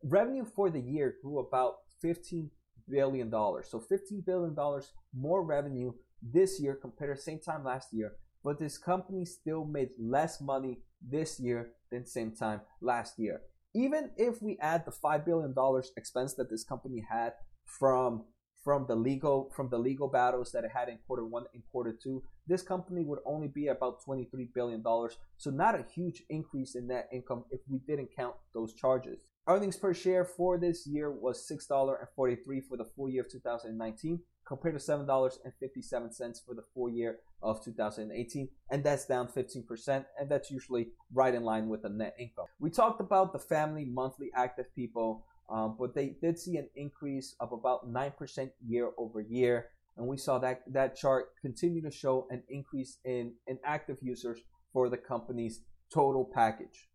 Revenue 0.03 0.45
for 0.45 0.69
the 0.69 0.79
year 0.79 1.15
grew 1.21 1.39
about 1.39 1.75
15 2.01 2.49
billion 2.89 3.29
dollars. 3.29 3.67
So 3.69 3.79
15 3.79 4.23
billion 4.25 4.53
dollars 4.53 4.91
more 5.13 5.43
revenue 5.43 5.93
this 6.21 6.59
year 6.59 6.75
compared 6.75 7.15
to 7.17 7.21
same 7.21 7.39
time 7.39 7.63
last 7.63 7.89
year. 7.91 8.13
But 8.43 8.59
this 8.59 8.77
company 8.77 9.25
still 9.25 9.65
made 9.65 9.89
less 9.99 10.39
money 10.39 10.79
this 11.01 11.39
year 11.39 11.71
than 11.91 12.05
same 12.05 12.31
time 12.31 12.61
last 12.81 13.19
year. 13.19 13.41
Even 13.73 14.11
if 14.17 14.41
we 14.41 14.57
add 14.61 14.85
the 14.85 14.91
five 14.91 15.25
billion 15.25 15.53
dollars 15.53 15.91
expense 15.97 16.33
that 16.35 16.49
this 16.49 16.63
company 16.63 17.05
had 17.09 17.33
from 17.65 18.23
from 18.63 18.85
the 18.87 18.95
legal 18.95 19.51
from 19.55 19.69
the 19.69 19.77
legal 19.77 20.07
battles 20.07 20.51
that 20.51 20.63
it 20.63 20.71
had 20.73 20.89
in 20.89 20.97
quarter 21.05 21.25
one 21.25 21.45
and 21.53 21.63
quarter 21.71 21.93
two, 22.01 22.23
this 22.47 22.61
company 22.61 23.03
would 23.03 23.19
only 23.25 23.47
be 23.47 23.67
about 23.67 24.03
23 24.03 24.49
billion 24.53 24.81
dollars. 24.81 25.17
So 25.37 25.49
not 25.49 25.75
a 25.75 25.85
huge 25.93 26.23
increase 26.29 26.75
in 26.75 26.87
net 26.87 27.09
income 27.11 27.43
if 27.51 27.61
we 27.69 27.79
didn't 27.79 28.15
count 28.15 28.35
those 28.53 28.73
charges. 28.73 29.29
Earnings 29.47 29.77
per 29.77 29.93
share 29.93 30.25
for 30.25 30.57
this 30.57 30.85
year 30.85 31.09
was 31.09 31.47
$6.43 31.49 32.67
for 32.67 32.77
the 32.77 32.83
full 32.83 33.09
year 33.09 33.21
of 33.21 33.31
2019 33.31 34.19
compared 34.45 34.77
to 34.77 34.83
$7.57 34.83 36.45
for 36.45 36.53
the 36.53 36.63
full 36.73 36.89
year 36.89 37.19
of 37.41 37.63
2018 37.63 38.49
and 38.71 38.83
that's 38.83 39.05
down 39.05 39.27
15% 39.27 40.05
and 40.19 40.29
that's 40.29 40.49
usually 40.49 40.89
right 41.13 41.35
in 41.35 41.43
line 41.43 41.67
with 41.67 41.83
the 41.83 41.89
net 41.89 42.15
income. 42.19 42.45
We 42.59 42.69
talked 42.69 42.99
about 42.99 43.33
the 43.33 43.39
family 43.39 43.85
monthly 43.85 44.31
active 44.35 44.73
people 44.75 45.25
um, 45.49 45.77
but 45.79 45.95
they 45.95 46.15
did 46.21 46.37
see 46.37 46.57
an 46.57 46.67
increase 46.75 47.35
of 47.39 47.53
about 47.53 47.89
9% 47.89 48.49
year 48.67 48.89
over 48.97 49.21
year 49.21 49.67
and 49.97 50.07
we 50.07 50.17
saw 50.17 50.37
that 50.39 50.61
that 50.71 50.95
chart 50.95 51.29
continue 51.41 51.81
to 51.81 51.91
show 51.91 52.27
an 52.29 52.43
increase 52.49 52.99
in, 53.03 53.33
in 53.47 53.57
active 53.65 53.97
users 54.01 54.39
for 54.71 54.89
the 54.89 54.97
company's 54.97 55.61
total 55.93 56.29
package. 56.33 56.87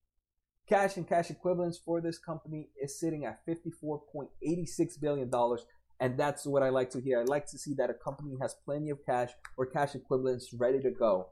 Cash 0.69 0.97
and 0.97 1.09
cash 1.09 1.31
equivalents 1.31 1.81
for 1.85 2.01
this 2.01 2.19
company 2.19 2.69
is 2.81 3.01
sitting 3.01 3.25
at 3.25 3.45
$54.86 3.47 5.01
billion. 5.01 5.31
And 5.99 6.19
that's 6.19 6.47
what 6.47 6.63
I 6.63 6.69
like 6.69 6.91
to 6.91 7.01
hear. 7.01 7.21
I 7.21 7.25
like 7.25 7.47
to 7.47 7.59
see 7.59 7.75
that 7.75 7.91
a 7.91 7.95
company 7.95 8.37
has 8.41 8.55
plenty 8.65 8.91
of 8.91 8.99
cash 9.05 9.31
or 9.57 9.67
cash 9.67 9.95
equivalents 9.95 10.53
ready 10.53 10.81
to 10.81 10.91
go. 10.91 11.29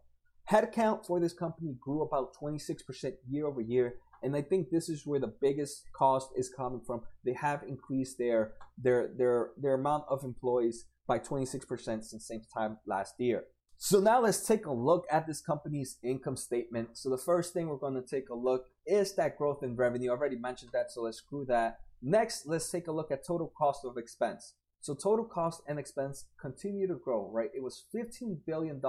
Headcount 0.50 1.06
for 1.06 1.20
this 1.20 1.32
company 1.32 1.76
grew 1.80 2.02
about 2.02 2.34
26% 2.34 3.12
year 3.28 3.46
over 3.46 3.60
year. 3.60 3.94
And 4.22 4.36
I 4.36 4.42
think 4.42 4.70
this 4.70 4.88
is 4.88 5.06
where 5.06 5.20
the 5.20 5.32
biggest 5.40 5.84
cost 5.92 6.30
is 6.36 6.52
coming 6.54 6.80
from. 6.86 7.02
They 7.24 7.32
have 7.34 7.62
increased 7.66 8.18
their 8.18 8.52
their 8.76 9.10
their 9.16 9.50
their 9.56 9.74
amount 9.74 10.04
of 10.08 10.24
employees 10.24 10.86
by 11.10 11.18
26% 11.18 12.04
since 12.04 12.24
same 12.24 12.42
time 12.54 12.78
last 12.86 13.14
year. 13.18 13.42
So 13.78 13.98
now 13.98 14.20
let's 14.20 14.46
take 14.46 14.66
a 14.66 14.72
look 14.72 15.06
at 15.10 15.26
this 15.26 15.40
company's 15.40 15.96
income 16.04 16.36
statement. 16.36 16.90
So 16.92 17.10
the 17.10 17.18
first 17.18 17.52
thing 17.52 17.66
we're 17.66 17.78
going 17.78 18.00
to 18.00 18.16
take 18.16 18.28
a 18.28 18.34
look 18.34 18.66
is 18.86 19.16
that 19.16 19.36
growth 19.36 19.64
in 19.64 19.74
revenue. 19.74 20.10
I 20.10 20.12
already 20.12 20.36
mentioned 20.36 20.70
that, 20.72 20.92
so 20.92 21.02
let's 21.02 21.16
screw 21.16 21.44
that. 21.46 21.80
Next, 22.00 22.46
let's 22.46 22.70
take 22.70 22.86
a 22.86 22.92
look 22.92 23.10
at 23.10 23.26
total 23.26 23.52
cost 23.58 23.84
of 23.84 23.96
expense. 23.96 24.54
So 24.82 24.94
total 24.94 25.24
cost 25.24 25.62
and 25.66 25.80
expense 25.80 26.26
continue 26.40 26.86
to 26.86 26.94
grow, 26.94 27.28
right? 27.32 27.50
It 27.52 27.62
was 27.64 27.86
$15 27.92 28.38
billion 28.46 28.80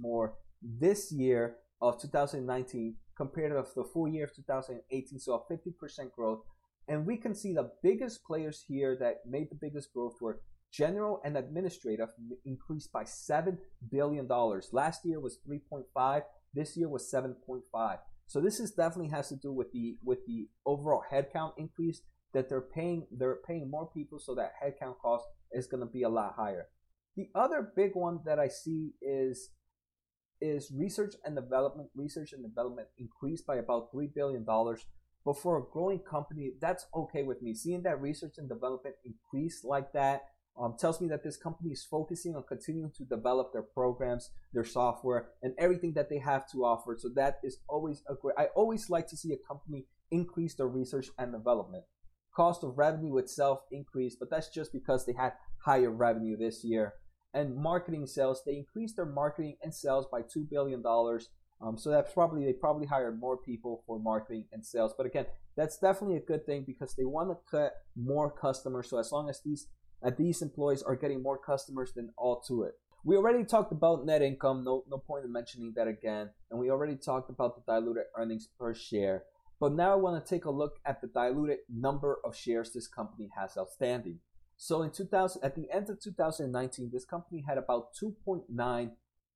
more 0.00 0.34
this 0.60 1.12
year 1.12 1.58
of 1.80 2.00
2019 2.00 2.96
compared 3.16 3.52
to 3.52 3.72
the 3.76 3.84
full 3.84 4.08
year 4.08 4.24
of 4.24 4.34
2018, 4.34 5.20
so 5.20 5.34
a 5.48 5.52
50% 5.52 6.10
growth. 6.10 6.40
And 6.88 7.06
we 7.06 7.16
can 7.18 7.36
see 7.36 7.52
the 7.52 7.70
biggest 7.84 8.24
players 8.24 8.64
here 8.66 8.96
that 8.98 9.18
made 9.24 9.48
the 9.50 9.58
biggest 9.60 9.92
growth 9.92 10.16
were 10.20 10.40
General 10.72 11.20
and 11.24 11.36
administrative 11.36 12.08
increased 12.44 12.92
by 12.92 13.04
$7 13.04 13.58
billion. 13.90 14.28
Last 14.72 15.04
year 15.04 15.20
was 15.20 15.38
3.5. 15.48 16.22
This 16.54 16.76
year 16.76 16.88
was 16.88 17.10
7.5. 17.12 17.98
So 18.26 18.40
this 18.40 18.60
is 18.60 18.72
definitely 18.72 19.10
has 19.10 19.30
to 19.30 19.36
do 19.36 19.52
with 19.52 19.72
the 19.72 19.96
with 20.04 20.18
the 20.26 20.48
overall 20.66 21.02
headcount 21.10 21.52
increase 21.56 22.02
that 22.34 22.50
they're 22.50 22.60
paying 22.60 23.06
they're 23.10 23.38
paying 23.46 23.70
more 23.70 23.88
people 23.90 24.18
so 24.18 24.34
that 24.34 24.52
headcount 24.62 24.98
cost 24.98 25.24
is 25.50 25.66
going 25.66 25.80
to 25.80 25.90
be 25.90 26.02
a 26.02 26.10
lot 26.10 26.34
higher. 26.36 26.66
The 27.16 27.30
other 27.34 27.72
big 27.74 27.92
one 27.94 28.20
that 28.26 28.38
I 28.38 28.48
see 28.48 28.92
is 29.00 29.50
is 30.40 30.70
research 30.76 31.14
and 31.24 31.34
development. 31.34 31.88
Research 31.94 32.34
and 32.34 32.42
development 32.42 32.88
increased 32.98 33.46
by 33.46 33.56
about 33.56 33.90
three 33.90 34.10
billion 34.14 34.44
dollars. 34.44 34.84
But 35.24 35.38
for 35.38 35.58
a 35.58 35.72
growing 35.72 36.00
company, 36.00 36.52
that's 36.60 36.86
okay 36.94 37.22
with 37.22 37.42
me. 37.42 37.54
Seeing 37.54 37.82
that 37.82 38.00
research 38.00 38.34
and 38.38 38.48
development 38.48 38.94
increase 39.04 39.64
like 39.64 39.92
that 39.92 40.22
um, 40.60 40.74
tells 40.78 41.00
me 41.00 41.08
that 41.08 41.22
this 41.22 41.36
company 41.36 41.70
is 41.70 41.84
focusing 41.84 42.34
on 42.34 42.42
continuing 42.48 42.90
to 42.96 43.04
develop 43.04 43.52
their 43.52 43.62
programs, 43.62 44.30
their 44.52 44.64
software, 44.64 45.28
and 45.42 45.54
everything 45.58 45.92
that 45.94 46.10
they 46.10 46.18
have 46.18 46.50
to 46.50 46.64
offer. 46.64 46.96
So 46.98 47.08
that 47.14 47.38
is 47.44 47.58
always 47.68 48.02
a 48.08 48.14
great. 48.14 48.34
I 48.36 48.46
always 48.56 48.90
like 48.90 49.06
to 49.08 49.16
see 49.16 49.32
a 49.32 49.48
company 49.48 49.86
increase 50.10 50.54
their 50.54 50.66
research 50.66 51.08
and 51.18 51.32
development. 51.32 51.84
Cost 52.34 52.64
of 52.64 52.76
revenue 52.76 53.18
itself 53.18 53.60
increased, 53.70 54.18
but 54.18 54.30
that's 54.30 54.48
just 54.48 54.72
because 54.72 55.06
they 55.06 55.12
had 55.12 55.32
higher 55.64 55.90
revenue 55.90 56.36
this 56.36 56.64
year. 56.64 56.94
And 57.34 57.56
marketing 57.56 58.06
sales, 58.06 58.42
they 58.44 58.56
increased 58.56 58.96
their 58.96 59.06
marketing 59.06 59.56
and 59.62 59.74
sales 59.74 60.06
by 60.10 60.22
two 60.22 60.46
billion 60.50 60.82
dollars. 60.82 61.28
Um, 61.60 61.76
so 61.76 61.90
that's 61.90 62.12
probably 62.12 62.44
they 62.44 62.52
probably 62.52 62.86
hired 62.86 63.20
more 63.20 63.36
people 63.36 63.82
for 63.86 63.98
marketing 63.98 64.46
and 64.52 64.64
sales. 64.64 64.94
But 64.96 65.06
again, 65.06 65.26
that's 65.56 65.78
definitely 65.78 66.16
a 66.16 66.20
good 66.20 66.46
thing 66.46 66.64
because 66.66 66.94
they 66.94 67.04
want 67.04 67.30
to 67.30 67.36
cut 67.50 67.72
more 67.96 68.30
customers. 68.30 68.88
So 68.88 68.98
as 68.98 69.10
long 69.10 69.28
as 69.28 69.40
these 69.44 69.66
that 70.02 70.16
these 70.16 70.42
employees 70.42 70.82
are 70.82 70.96
getting 70.96 71.22
more 71.22 71.38
customers 71.38 71.92
than 71.92 72.10
all 72.16 72.40
to 72.48 72.62
it. 72.62 72.74
We 73.04 73.16
already 73.16 73.44
talked 73.44 73.72
about 73.72 74.04
net 74.04 74.22
income, 74.22 74.64
no, 74.64 74.84
no 74.88 74.98
point 74.98 75.24
in 75.24 75.32
mentioning 75.32 75.72
that 75.76 75.88
again. 75.88 76.30
And 76.50 76.58
we 76.58 76.70
already 76.70 76.96
talked 76.96 77.30
about 77.30 77.54
the 77.54 77.72
diluted 77.72 78.04
earnings 78.16 78.48
per 78.58 78.74
share. 78.74 79.24
But 79.60 79.72
now 79.72 79.92
I 79.92 79.96
want 79.96 80.24
to 80.24 80.28
take 80.28 80.44
a 80.44 80.50
look 80.50 80.74
at 80.84 81.00
the 81.00 81.08
diluted 81.08 81.58
number 81.68 82.18
of 82.24 82.36
shares 82.36 82.72
this 82.72 82.86
company 82.86 83.30
has 83.36 83.56
outstanding. 83.56 84.20
So 84.56 84.82
in 84.82 84.90
2000, 84.90 85.42
at 85.44 85.54
the 85.54 85.68
end 85.72 85.88
of 85.88 86.00
2019, 86.00 86.90
this 86.92 87.04
company 87.04 87.44
had 87.46 87.58
about 87.58 87.94
2.9 87.94 88.90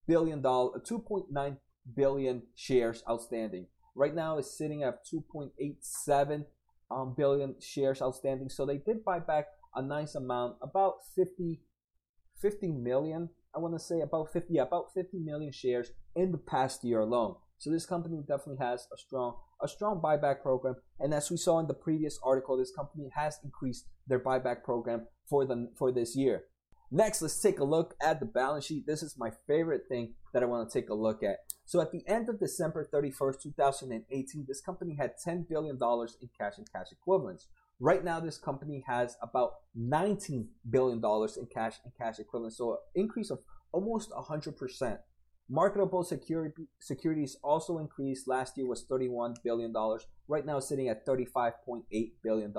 billion 0.06 0.42
dollar, 0.42 0.80
2.9 0.80 1.56
billion 1.94 2.42
shares 2.54 3.02
outstanding. 3.08 3.66
Right 3.94 4.14
now, 4.14 4.38
it's 4.38 4.56
sitting 4.56 4.82
at 4.82 5.04
2.87 5.06 6.44
um, 6.90 7.14
billion 7.16 7.54
shares 7.60 8.02
outstanding. 8.02 8.48
So 8.48 8.66
they 8.66 8.78
did 8.78 9.04
buy 9.04 9.18
back 9.18 9.46
a 9.74 9.82
nice 9.82 10.14
amount, 10.14 10.56
about 10.62 10.94
50, 11.14 11.60
50 12.40 12.72
million. 12.72 13.30
I 13.54 13.58
want 13.58 13.74
to 13.74 13.78
say 13.78 14.00
about 14.00 14.32
50, 14.32 14.54
yeah, 14.54 14.62
about 14.62 14.94
50 14.94 15.18
million 15.18 15.52
shares 15.52 15.92
in 16.14 16.32
the 16.32 16.38
past 16.38 16.84
year 16.84 17.00
alone. 17.00 17.36
So 17.58 17.70
this 17.70 17.86
company 17.86 18.24
definitely 18.26 18.64
has 18.64 18.88
a 18.92 18.96
strong 18.96 19.36
a 19.62 19.68
strong 19.68 20.00
buyback 20.00 20.42
program. 20.42 20.74
And 20.98 21.14
as 21.14 21.30
we 21.30 21.36
saw 21.36 21.60
in 21.60 21.68
the 21.68 21.74
previous 21.74 22.18
article, 22.24 22.56
this 22.56 22.74
company 22.74 23.10
has 23.14 23.38
increased 23.44 23.86
their 24.08 24.18
buyback 24.18 24.64
program 24.64 25.06
for 25.28 25.46
the 25.46 25.70
for 25.78 25.92
this 25.92 26.16
year. 26.16 26.44
Next, 26.90 27.22
let's 27.22 27.40
take 27.40 27.58
a 27.58 27.64
look 27.64 27.94
at 28.02 28.20
the 28.20 28.26
balance 28.26 28.66
sheet. 28.66 28.86
This 28.86 29.02
is 29.02 29.16
my 29.16 29.30
favorite 29.46 29.84
thing 29.88 30.14
that 30.34 30.42
I 30.42 30.46
want 30.46 30.68
to 30.68 30.80
take 30.80 30.90
a 30.90 30.94
look 30.94 31.22
at. 31.22 31.38
So 31.64 31.80
at 31.80 31.90
the 31.90 32.06
end 32.06 32.28
of 32.28 32.38
December 32.38 32.86
31st, 32.92 33.40
2018, 33.42 34.44
this 34.46 34.60
company 34.60 34.96
had 35.00 35.14
$10 35.26 35.48
billion 35.48 35.78
in 35.80 36.28
cash 36.38 36.58
and 36.58 36.70
cash 36.70 36.88
equivalents. 36.92 37.46
Right 37.82 38.04
now, 38.04 38.20
this 38.20 38.38
company 38.38 38.84
has 38.86 39.16
about 39.20 39.54
$19 39.76 40.46
billion 40.70 40.98
in 41.04 41.46
cash 41.52 41.74
and 41.82 41.92
cash 41.98 42.20
equivalents. 42.20 42.56
So 42.56 42.74
an 42.74 42.78
increase 42.94 43.28
of 43.28 43.40
almost 43.72 44.12
100%. 44.12 44.98
Marketable 45.50 46.04
security, 46.04 46.68
securities 46.78 47.36
also 47.42 47.78
increased. 47.78 48.28
Last 48.28 48.56
year 48.56 48.68
was 48.68 48.86
$31 48.86 49.34
billion. 49.42 49.74
Right 50.28 50.46
now, 50.46 50.60
sitting 50.60 50.88
at 50.90 51.04
$35.8 51.04 52.12
billion. 52.22 52.54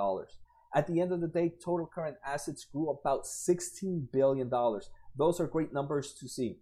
At 0.75 0.87
the 0.87 0.99
end 0.99 1.13
of 1.13 1.21
the 1.21 1.29
day, 1.29 1.53
total 1.63 1.87
current 1.87 2.17
assets 2.25 2.65
grew 2.65 2.89
about 2.89 3.23
$16 3.23 4.11
billion. 4.11 4.49
Those 4.49 5.39
are 5.39 5.47
great 5.47 5.71
numbers 5.71 6.13
to 6.19 6.27
see. 6.27 6.57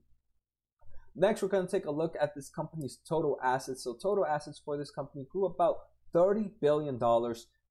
Next, 1.16 1.42
we're 1.42 1.48
going 1.48 1.66
to 1.66 1.72
take 1.72 1.88
a 1.88 1.92
look 1.92 2.14
at 2.22 2.36
this 2.36 2.48
company's 2.48 3.00
total 3.10 3.40
assets. 3.44 3.84
So, 3.84 3.96
total 3.96 4.24
assets 4.24 4.62
for 4.64 4.78
this 4.78 4.92
company 4.92 5.26
grew 5.32 5.46
about 5.46 5.78
$30 6.14 6.52
billion. 6.62 7.00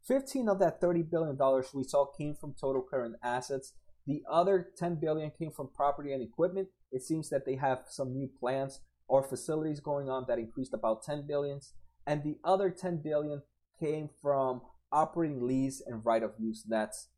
15 0.06 0.48
of 0.48 0.58
that 0.58 0.80
$30 0.80 1.10
billion 1.10 1.38
we 1.74 1.84
saw 1.84 2.06
came 2.06 2.34
from 2.34 2.54
total 2.58 2.84
current 2.88 3.16
assets. 3.22 3.74
The 4.06 4.22
other 4.30 4.68
10 4.76 4.96
billion 5.00 5.30
came 5.30 5.50
from 5.50 5.70
property 5.74 6.12
and 6.12 6.22
equipment. 6.22 6.68
It 6.90 7.02
seems 7.02 7.28
that 7.30 7.46
they 7.46 7.56
have 7.56 7.84
some 7.88 8.12
new 8.12 8.28
plants 8.28 8.80
or 9.08 9.22
facilities 9.22 9.80
going 9.80 10.08
on 10.08 10.24
that 10.28 10.38
increased 10.38 10.74
about 10.74 11.02
10 11.02 11.26
billions. 11.26 11.74
And 12.06 12.22
the 12.22 12.38
other 12.44 12.70
10 12.70 13.02
billion 13.02 13.42
came 13.78 14.08
from 14.20 14.62
operating 14.92 15.46
lease 15.46 15.82
and 15.86 16.04
right 16.04 16.22
of 16.22 16.32
use 16.38 16.64
nets. 16.66 17.08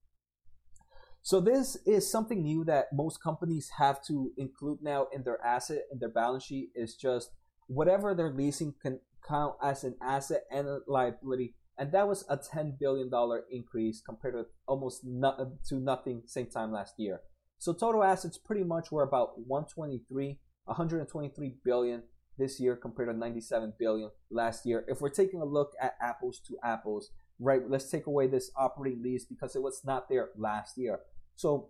So 1.23 1.41
this 1.41 1.77
is 1.87 2.11
something 2.11 2.43
new 2.43 2.65
that 2.65 2.87
most 2.93 3.23
companies 3.23 3.71
have 3.79 4.05
to 4.07 4.33
include 4.37 4.79
now 4.83 5.07
in 5.13 5.23
their 5.23 5.43
asset 5.45 5.83
in 5.93 6.01
their 6.01 6.09
balance 6.09 6.45
sheet 6.45 6.71
is 6.75 6.97
just 6.97 7.31
whatever 7.69 8.13
they're 8.13 8.35
leasing 8.35 8.75
can 8.83 8.99
count 9.27 9.55
as 9.63 9.85
an 9.85 9.95
asset 10.03 10.43
and 10.51 10.67
a 10.67 10.81
liability 10.89 11.55
and 11.79 11.93
that 11.93 12.07
was 12.09 12.25
a 12.29 12.37
$10 12.37 12.79
billion 12.79 13.11
increase 13.51 14.01
compared 14.01 14.35
to 14.35 14.47
almost 14.67 15.03
no, 15.05 15.57
to 15.69 15.77
nothing 15.77 16.23
same 16.27 16.47
time 16.47 16.73
last 16.73 16.95
year. 16.99 17.21
So 17.59 17.73
total 17.73 18.05
assets 18.05 18.39
pretty 18.39 18.65
much 18.65 18.91
were 18.91 19.03
about 19.03 19.39
123, 19.47 20.39
123 20.65 21.55
billion 21.65 22.03
this 22.39 22.59
year 22.61 22.77
compared 22.77 23.09
to 23.09 23.17
97 23.17 23.75
billion 23.79 24.11
last 24.31 24.67
year. 24.67 24.85
If 24.89 25.01
we're 25.01 25.11
taking 25.11 25.41
a 25.41 25.45
look 25.45 25.73
at 25.81 25.95
apples 26.01 26.41
to 26.49 26.57
apples, 26.65 27.11
right? 27.39 27.63
Let's 27.69 27.91
take 27.91 28.07
away 28.07 28.27
this 28.27 28.51
operating 28.57 29.03
lease 29.03 29.25
because 29.25 29.57
it 29.57 29.63
was 29.63 29.83
not 29.85 30.09
there 30.09 30.31
last 30.37 30.77
year. 30.77 31.01
So 31.37 31.69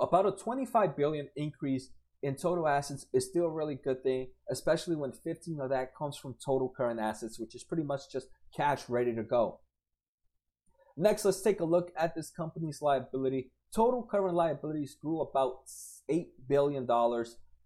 about 0.00 0.26
a 0.26 0.32
25 0.32 0.96
billion 0.96 1.28
increase 1.36 1.90
in 2.22 2.36
total 2.36 2.68
assets 2.68 3.06
is 3.12 3.28
still 3.28 3.46
a 3.46 3.52
really 3.52 3.74
good 3.74 4.02
thing, 4.02 4.28
especially 4.50 4.94
when 4.94 5.12
15 5.12 5.60
of 5.60 5.70
that 5.70 5.94
comes 5.96 6.16
from 6.16 6.36
total 6.44 6.72
current 6.74 7.00
assets, 7.00 7.38
which 7.38 7.54
is 7.54 7.64
pretty 7.64 7.82
much 7.82 8.10
just 8.10 8.28
cash 8.56 8.88
ready 8.88 9.14
to 9.14 9.22
go. 9.22 9.60
Next, 10.96 11.24
let's 11.24 11.40
take 11.40 11.60
a 11.60 11.64
look 11.64 11.90
at 11.96 12.14
this 12.14 12.30
company's 12.30 12.82
liability. 12.82 13.50
Total 13.74 14.02
current 14.02 14.34
liabilities 14.34 14.96
grew 15.00 15.20
about 15.20 15.62
$8 16.10 16.26
billion 16.48 16.86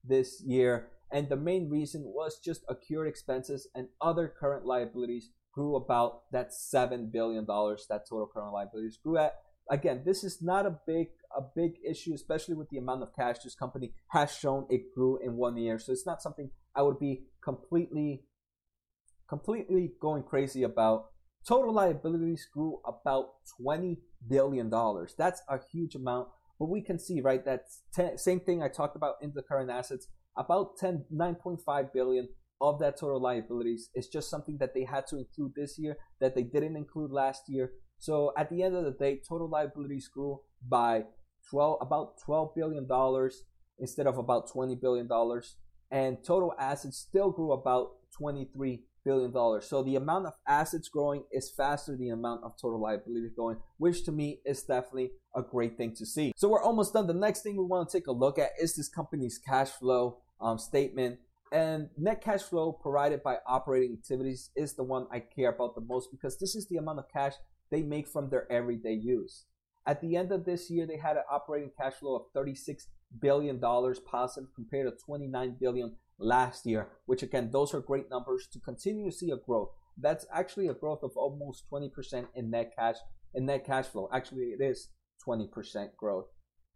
this 0.04 0.40
year, 0.46 0.88
and 1.12 1.28
the 1.28 1.36
main 1.36 1.68
reason 1.68 2.04
was 2.06 2.38
just 2.38 2.64
accrued 2.68 3.08
expenses 3.08 3.68
and 3.74 3.88
other 4.00 4.32
current 4.40 4.64
liabilities 4.64 5.30
grew 5.52 5.74
about 5.76 6.30
that 6.32 6.50
$7 6.50 7.10
billion 7.10 7.44
that 7.46 8.02
total 8.08 8.30
current 8.32 8.52
liabilities 8.52 8.98
grew 9.02 9.18
at. 9.18 9.34
Again, 9.70 10.02
this 10.04 10.22
is 10.22 10.42
not 10.42 10.66
a 10.66 10.78
big 10.86 11.08
a 11.36 11.42
big 11.54 11.72
issue, 11.88 12.14
especially 12.14 12.54
with 12.54 12.70
the 12.70 12.78
amount 12.78 13.02
of 13.02 13.14
cash 13.14 13.40
this 13.40 13.54
company 13.54 13.92
has 14.08 14.34
shown 14.34 14.66
it 14.70 14.94
grew 14.94 15.18
in 15.22 15.36
one 15.36 15.56
year. 15.56 15.78
So 15.78 15.92
it's 15.92 16.06
not 16.06 16.22
something 16.22 16.50
I 16.74 16.82
would 16.82 16.98
be 16.98 17.24
completely 17.42 18.24
completely 19.28 19.92
going 20.00 20.22
crazy 20.22 20.62
about. 20.62 21.06
Total 21.46 21.72
liabilities 21.72 22.48
grew 22.52 22.80
about 22.86 23.30
$20 23.60 23.98
billion. 24.28 24.70
That's 25.18 25.42
a 25.48 25.58
huge 25.72 25.94
amount. 25.94 26.28
But 26.58 26.70
we 26.70 26.80
can 26.80 26.98
see, 26.98 27.20
right, 27.20 27.44
that 27.44 27.66
same 28.16 28.40
thing 28.40 28.62
I 28.62 28.68
talked 28.68 28.96
about 28.96 29.16
in 29.20 29.32
the 29.34 29.42
current 29.42 29.70
assets, 29.70 30.08
about 30.36 30.78
10, 30.78 31.04
9.5 31.12 31.92
billion 31.92 32.28
of 32.60 32.78
that 32.78 32.98
total 32.98 33.20
liabilities 33.20 33.90
is 33.94 34.08
just 34.08 34.30
something 34.30 34.56
that 34.58 34.72
they 34.74 34.84
had 34.84 35.06
to 35.08 35.18
include 35.18 35.52
this 35.54 35.78
year 35.78 35.96
that 36.20 36.34
they 36.34 36.42
didn't 36.42 36.76
include 36.76 37.10
last 37.10 37.42
year. 37.48 37.72
So 37.98 38.32
at 38.36 38.50
the 38.50 38.62
end 38.62 38.76
of 38.76 38.84
the 38.84 38.92
day, 38.92 39.20
total 39.26 39.48
liabilities 39.48 40.08
grew 40.08 40.40
by 40.66 41.04
12, 41.50 41.78
about 41.80 42.18
12 42.24 42.54
billion 42.54 42.86
dollars 42.86 43.44
instead 43.78 44.06
of 44.06 44.18
about 44.18 44.50
20 44.50 44.74
billion 44.76 45.06
dollars, 45.06 45.56
and 45.90 46.22
total 46.24 46.54
assets 46.58 46.98
still 46.98 47.30
grew 47.30 47.52
about 47.52 47.92
23 48.16 48.82
billion 49.04 49.30
dollars. 49.30 49.66
So 49.66 49.82
the 49.82 49.96
amount 49.96 50.26
of 50.26 50.32
assets 50.46 50.88
growing 50.88 51.24
is 51.30 51.50
faster 51.50 51.92
than 51.92 52.00
the 52.00 52.08
amount 52.10 52.42
of 52.42 52.52
total 52.60 52.80
liabilities 52.80 53.32
going, 53.36 53.58
which 53.78 54.04
to 54.04 54.12
me 54.12 54.40
is 54.44 54.62
definitely 54.62 55.12
a 55.34 55.42
great 55.42 55.76
thing 55.76 55.94
to 55.96 56.04
see. 56.04 56.32
So 56.36 56.48
we're 56.48 56.62
almost 56.62 56.92
done. 56.92 57.06
The 57.06 57.14
next 57.14 57.42
thing 57.42 57.56
we 57.56 57.64
want 57.64 57.88
to 57.88 57.98
take 57.98 58.08
a 58.08 58.12
look 58.12 58.38
at 58.38 58.50
is 58.60 58.74
this 58.74 58.88
company's 58.88 59.38
cash 59.38 59.68
flow 59.68 60.18
um, 60.40 60.58
statement. 60.58 61.20
And 61.52 61.90
net 61.96 62.20
cash 62.20 62.42
flow 62.42 62.72
provided 62.72 63.22
by 63.22 63.36
operating 63.46 63.92
activities 63.92 64.50
is 64.56 64.74
the 64.74 64.82
one 64.82 65.06
I 65.12 65.20
care 65.20 65.50
about 65.50 65.76
the 65.76 65.80
most 65.80 66.10
because 66.10 66.38
this 66.38 66.56
is 66.56 66.66
the 66.66 66.76
amount 66.76 66.98
of 66.98 67.04
cash 67.12 67.34
they 67.70 67.82
make 67.82 68.08
from 68.08 68.30
their 68.30 68.50
everyday 68.50 68.94
use. 68.94 69.44
At 69.86 70.00
the 70.00 70.16
end 70.16 70.32
of 70.32 70.44
this 70.44 70.68
year, 70.70 70.86
they 70.86 70.96
had 70.96 71.16
an 71.16 71.22
operating 71.30 71.70
cash 71.76 71.94
flow 71.94 72.16
of 72.16 72.22
36 72.34 72.88
billion 73.20 73.60
dollars 73.60 74.00
positive 74.00 74.50
compared 74.54 74.86
to 74.86 75.04
29 75.04 75.56
billion 75.60 75.96
last 76.18 76.66
year, 76.66 76.88
which 77.06 77.22
again, 77.22 77.50
those 77.52 77.72
are 77.72 77.80
great 77.80 78.10
numbers 78.10 78.48
to 78.52 78.58
continue 78.58 79.08
to 79.10 79.16
see 79.16 79.30
a 79.30 79.36
growth. 79.36 79.70
That's 79.96 80.26
actually 80.32 80.68
a 80.68 80.74
growth 80.74 81.02
of 81.02 81.16
almost 81.16 81.64
20% 81.70 82.26
in 82.34 82.50
net 82.50 82.72
cash 82.76 82.96
in 83.34 83.46
net 83.46 83.64
cash 83.64 83.86
flow. 83.86 84.08
Actually, 84.12 84.46
it 84.46 84.62
is 84.62 84.88
20% 85.26 85.96
growth. 85.96 86.26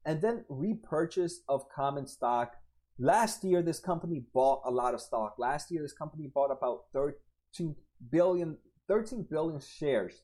And 0.05 0.21
then 0.23 0.45
repurchase 0.49 1.41
of 1.49 1.69
common 1.75 2.07
stock. 2.07 2.55
Last 2.99 3.45
year, 3.45 3.63
this 3.63 3.81
company 3.81 4.25
bought 4.33 4.63
a 4.65 4.71
lot 4.71 4.95
of 4.95 5.01
stock. 5.01 5.37
Last 5.39 5.71
year, 5.71 5.83
this 5.83 5.93
company 5.93 6.31
bought 6.33 6.51
about 6.51 6.85
13 6.93 7.75
billion, 8.11 8.59
13 8.89 9.27
billion 9.31 9.61
shares 9.61 10.23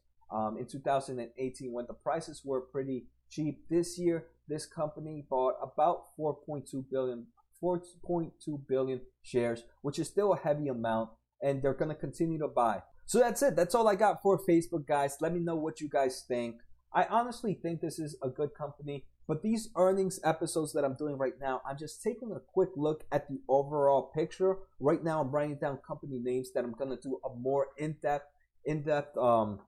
in 0.59 0.67
2018 0.67 1.73
when 1.73 1.87
the 1.87 1.95
prices 1.95 2.43
were 2.45 2.61
pretty 2.61 3.07
cheap. 3.31 3.69
This 3.69 3.99
year, 3.99 4.27
this 4.49 4.67
company 4.67 5.27
bought 5.29 5.55
about 5.62 6.17
4.2 6.19 6.85
billion 6.91 7.27
4.2 7.62 8.33
billion 8.69 9.01
shares, 9.23 9.65
which 9.83 9.99
is 9.99 10.09
still 10.09 10.33
a 10.33 10.39
heavy 10.39 10.69
amount, 10.69 11.11
and 11.43 11.62
they're 11.62 11.75
going 11.75 11.89
to 11.89 11.95
continue 11.95 12.39
to 12.39 12.49
buy. 12.49 12.83
So 13.07 13.19
that's 13.19 13.43
it. 13.43 13.57
That's 13.57 13.75
all 13.75 13.89
I 13.89 13.95
got 13.95 14.23
for 14.23 14.39
Facebook, 14.39 14.87
guys. 14.87 15.17
Let 15.21 15.33
me 15.33 15.41
know 15.41 15.57
what 15.57 15.81
you 15.81 15.89
guys 15.89 16.25
think. 16.27 16.57
I 16.93 17.05
honestly 17.05 17.55
think 17.55 17.81
this 17.81 17.99
is 17.99 18.17
a 18.23 18.29
good 18.29 18.51
company, 18.55 19.05
but 19.29 19.43
these 19.43 19.69
earnings 19.77 20.19
episodes 20.25 20.73
that 20.73 20.85
I'm 20.85 20.97
doing 20.97 21.19
right 21.19 21.35
now, 21.41 21.61
I'm 21.69 21.77
just 21.79 22.03
taking 22.03 22.33
a 22.33 22.41
quick 22.41 22.71
look 22.77 23.05
at 23.12 23.29
the 23.29 23.41
overall 23.49 24.11
picture. 24.15 24.57
Right 24.81 25.03
now, 25.03 25.21
I'm 25.21 25.31
writing 25.31 25.57
down 25.57 25.79
company 25.87 26.19
names 26.19 26.53
that 26.53 26.65
I'm 26.65 26.73
going 26.73 26.91
to 26.91 27.03
do 27.03 27.21
a 27.25 27.35
more 27.37 27.69
in-depth, 27.77 28.27
in-depth, 28.65 29.17
um, 29.19 29.61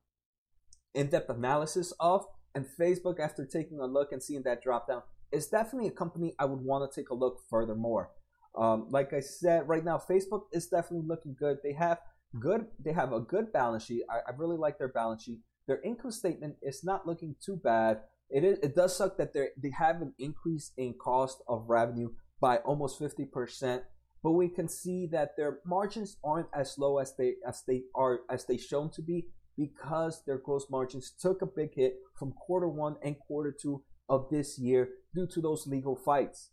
in-depth 0.98 1.30
analysis 1.30 1.92
of. 2.00 2.26
And 2.54 2.66
Facebook, 2.80 3.20
after 3.20 3.46
taking 3.46 3.78
a 3.78 3.86
look 3.86 4.12
and 4.12 4.22
seeing 4.22 4.42
that 4.44 4.62
drop 4.62 4.88
down, 4.88 5.02
is 5.30 5.46
definitely 5.48 5.88
a 5.88 5.92
company 6.02 6.34
I 6.38 6.46
would 6.46 6.64
want 6.70 6.90
to 6.90 7.00
take 7.00 7.10
a 7.10 7.14
look 7.14 7.36
furthermore. 7.50 8.10
Um, 8.56 8.88
like 8.90 9.12
I 9.12 9.20
said, 9.20 9.68
right 9.68 9.84
now 9.84 9.98
Facebook 9.98 10.42
is 10.52 10.66
definitely 10.66 11.06
looking 11.06 11.36
good. 11.38 11.58
They 11.62 11.74
have 11.74 11.98
good, 12.40 12.66
they 12.84 12.92
have 12.92 13.12
a 13.12 13.20
good 13.20 13.52
balance 13.52 13.84
sheet. 13.84 14.02
I, 14.10 14.18
I 14.28 14.36
really 14.36 14.56
like 14.56 14.78
their 14.78 14.88
balance 15.00 15.22
sheet. 15.22 15.40
Their 15.66 15.80
income 15.82 16.10
statement 16.10 16.56
is 16.62 16.82
not 16.82 17.06
looking 17.06 17.36
too 17.44 17.56
bad. 17.56 18.00
It 18.30 18.42
is, 18.44 18.58
it 18.62 18.74
does 18.74 18.96
suck 18.96 19.18
that 19.18 19.32
they 19.34 19.48
they 19.62 19.72
have 19.78 20.02
an 20.02 20.14
increase 20.18 20.72
in 20.76 20.94
cost 20.94 21.42
of 21.46 21.68
revenue 21.68 22.10
by 22.40 22.56
almost 22.58 22.98
fifty 22.98 23.26
percent, 23.26 23.82
but 24.22 24.32
we 24.32 24.48
can 24.48 24.68
see 24.68 25.06
that 25.12 25.36
their 25.36 25.60
margins 25.64 26.16
aren't 26.24 26.48
as 26.52 26.76
low 26.78 26.98
as 26.98 27.14
they 27.16 27.34
as 27.46 27.62
they 27.68 27.82
are 27.94 28.20
as 28.30 28.46
they 28.46 28.56
shown 28.56 28.90
to 28.96 29.02
be 29.02 29.26
because 29.58 30.22
their 30.24 30.38
gross 30.38 30.66
margins 30.70 31.12
took 31.20 31.42
a 31.42 31.46
big 31.46 31.74
hit 31.74 31.96
from 32.16 32.32
quarter 32.32 32.68
one 32.68 32.96
and 33.02 33.18
quarter 33.18 33.52
two 33.52 33.82
of 34.08 34.28
this 34.30 34.58
year 34.58 34.88
due 35.14 35.26
to 35.26 35.40
those 35.40 35.66
legal 35.66 35.96
fights. 35.96 36.50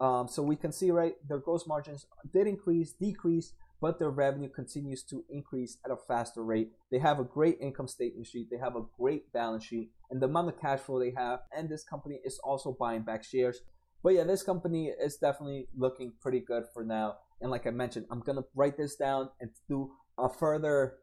Um, 0.00 0.28
so 0.28 0.42
we 0.42 0.56
can 0.56 0.72
see, 0.72 0.90
right, 0.90 1.14
their 1.28 1.38
gross 1.38 1.66
margins 1.66 2.06
did 2.32 2.46
increase, 2.46 2.92
decrease, 2.92 3.52
but 3.80 3.98
their 3.98 4.10
revenue 4.10 4.48
continues 4.48 5.02
to 5.04 5.24
increase 5.28 5.78
at 5.84 5.90
a 5.90 5.96
faster 6.08 6.42
rate. 6.42 6.70
They 6.90 6.98
have 6.98 7.18
a 7.18 7.24
great 7.24 7.58
income 7.60 7.88
statement 7.88 8.26
sheet, 8.26 8.48
they 8.50 8.58
have 8.58 8.76
a 8.76 8.84
great 8.98 9.32
balance 9.32 9.64
sheet, 9.64 9.90
and 10.10 10.22
the 10.22 10.26
amount 10.26 10.48
of 10.48 10.60
cash 10.60 10.80
flow 10.80 11.00
they 11.00 11.12
have, 11.16 11.40
and 11.56 11.68
this 11.68 11.84
company 11.84 12.20
is 12.24 12.38
also 12.42 12.76
buying 12.78 13.02
back 13.02 13.24
shares. 13.24 13.60
But 14.02 14.14
yeah, 14.14 14.24
this 14.24 14.42
company 14.42 14.92
is 15.02 15.16
definitely 15.16 15.68
looking 15.76 16.12
pretty 16.20 16.40
good 16.40 16.64
for 16.72 16.84
now. 16.84 17.16
And 17.40 17.50
like 17.50 17.66
I 17.66 17.70
mentioned, 17.70 18.06
I'm 18.10 18.20
gonna 18.20 18.44
write 18.54 18.76
this 18.76 18.96
down 18.96 19.30
and 19.40 19.50
do 19.68 19.92
a 20.18 20.28
further 20.28 20.94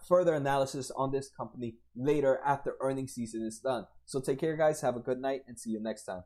further 0.00 0.34
analysis 0.34 0.90
on 0.96 1.12
this 1.12 1.28
company 1.28 1.74
later 1.94 2.40
after 2.44 2.76
earning 2.80 3.08
season 3.08 3.44
is 3.44 3.58
done. 3.58 3.86
So 4.04 4.20
take 4.20 4.40
care, 4.40 4.56
guys. 4.56 4.80
Have 4.80 4.96
a 4.96 5.00
good 5.00 5.20
night 5.20 5.42
and 5.46 5.58
see 5.58 5.70
you 5.70 5.80
next 5.80 6.04
time. 6.04 6.22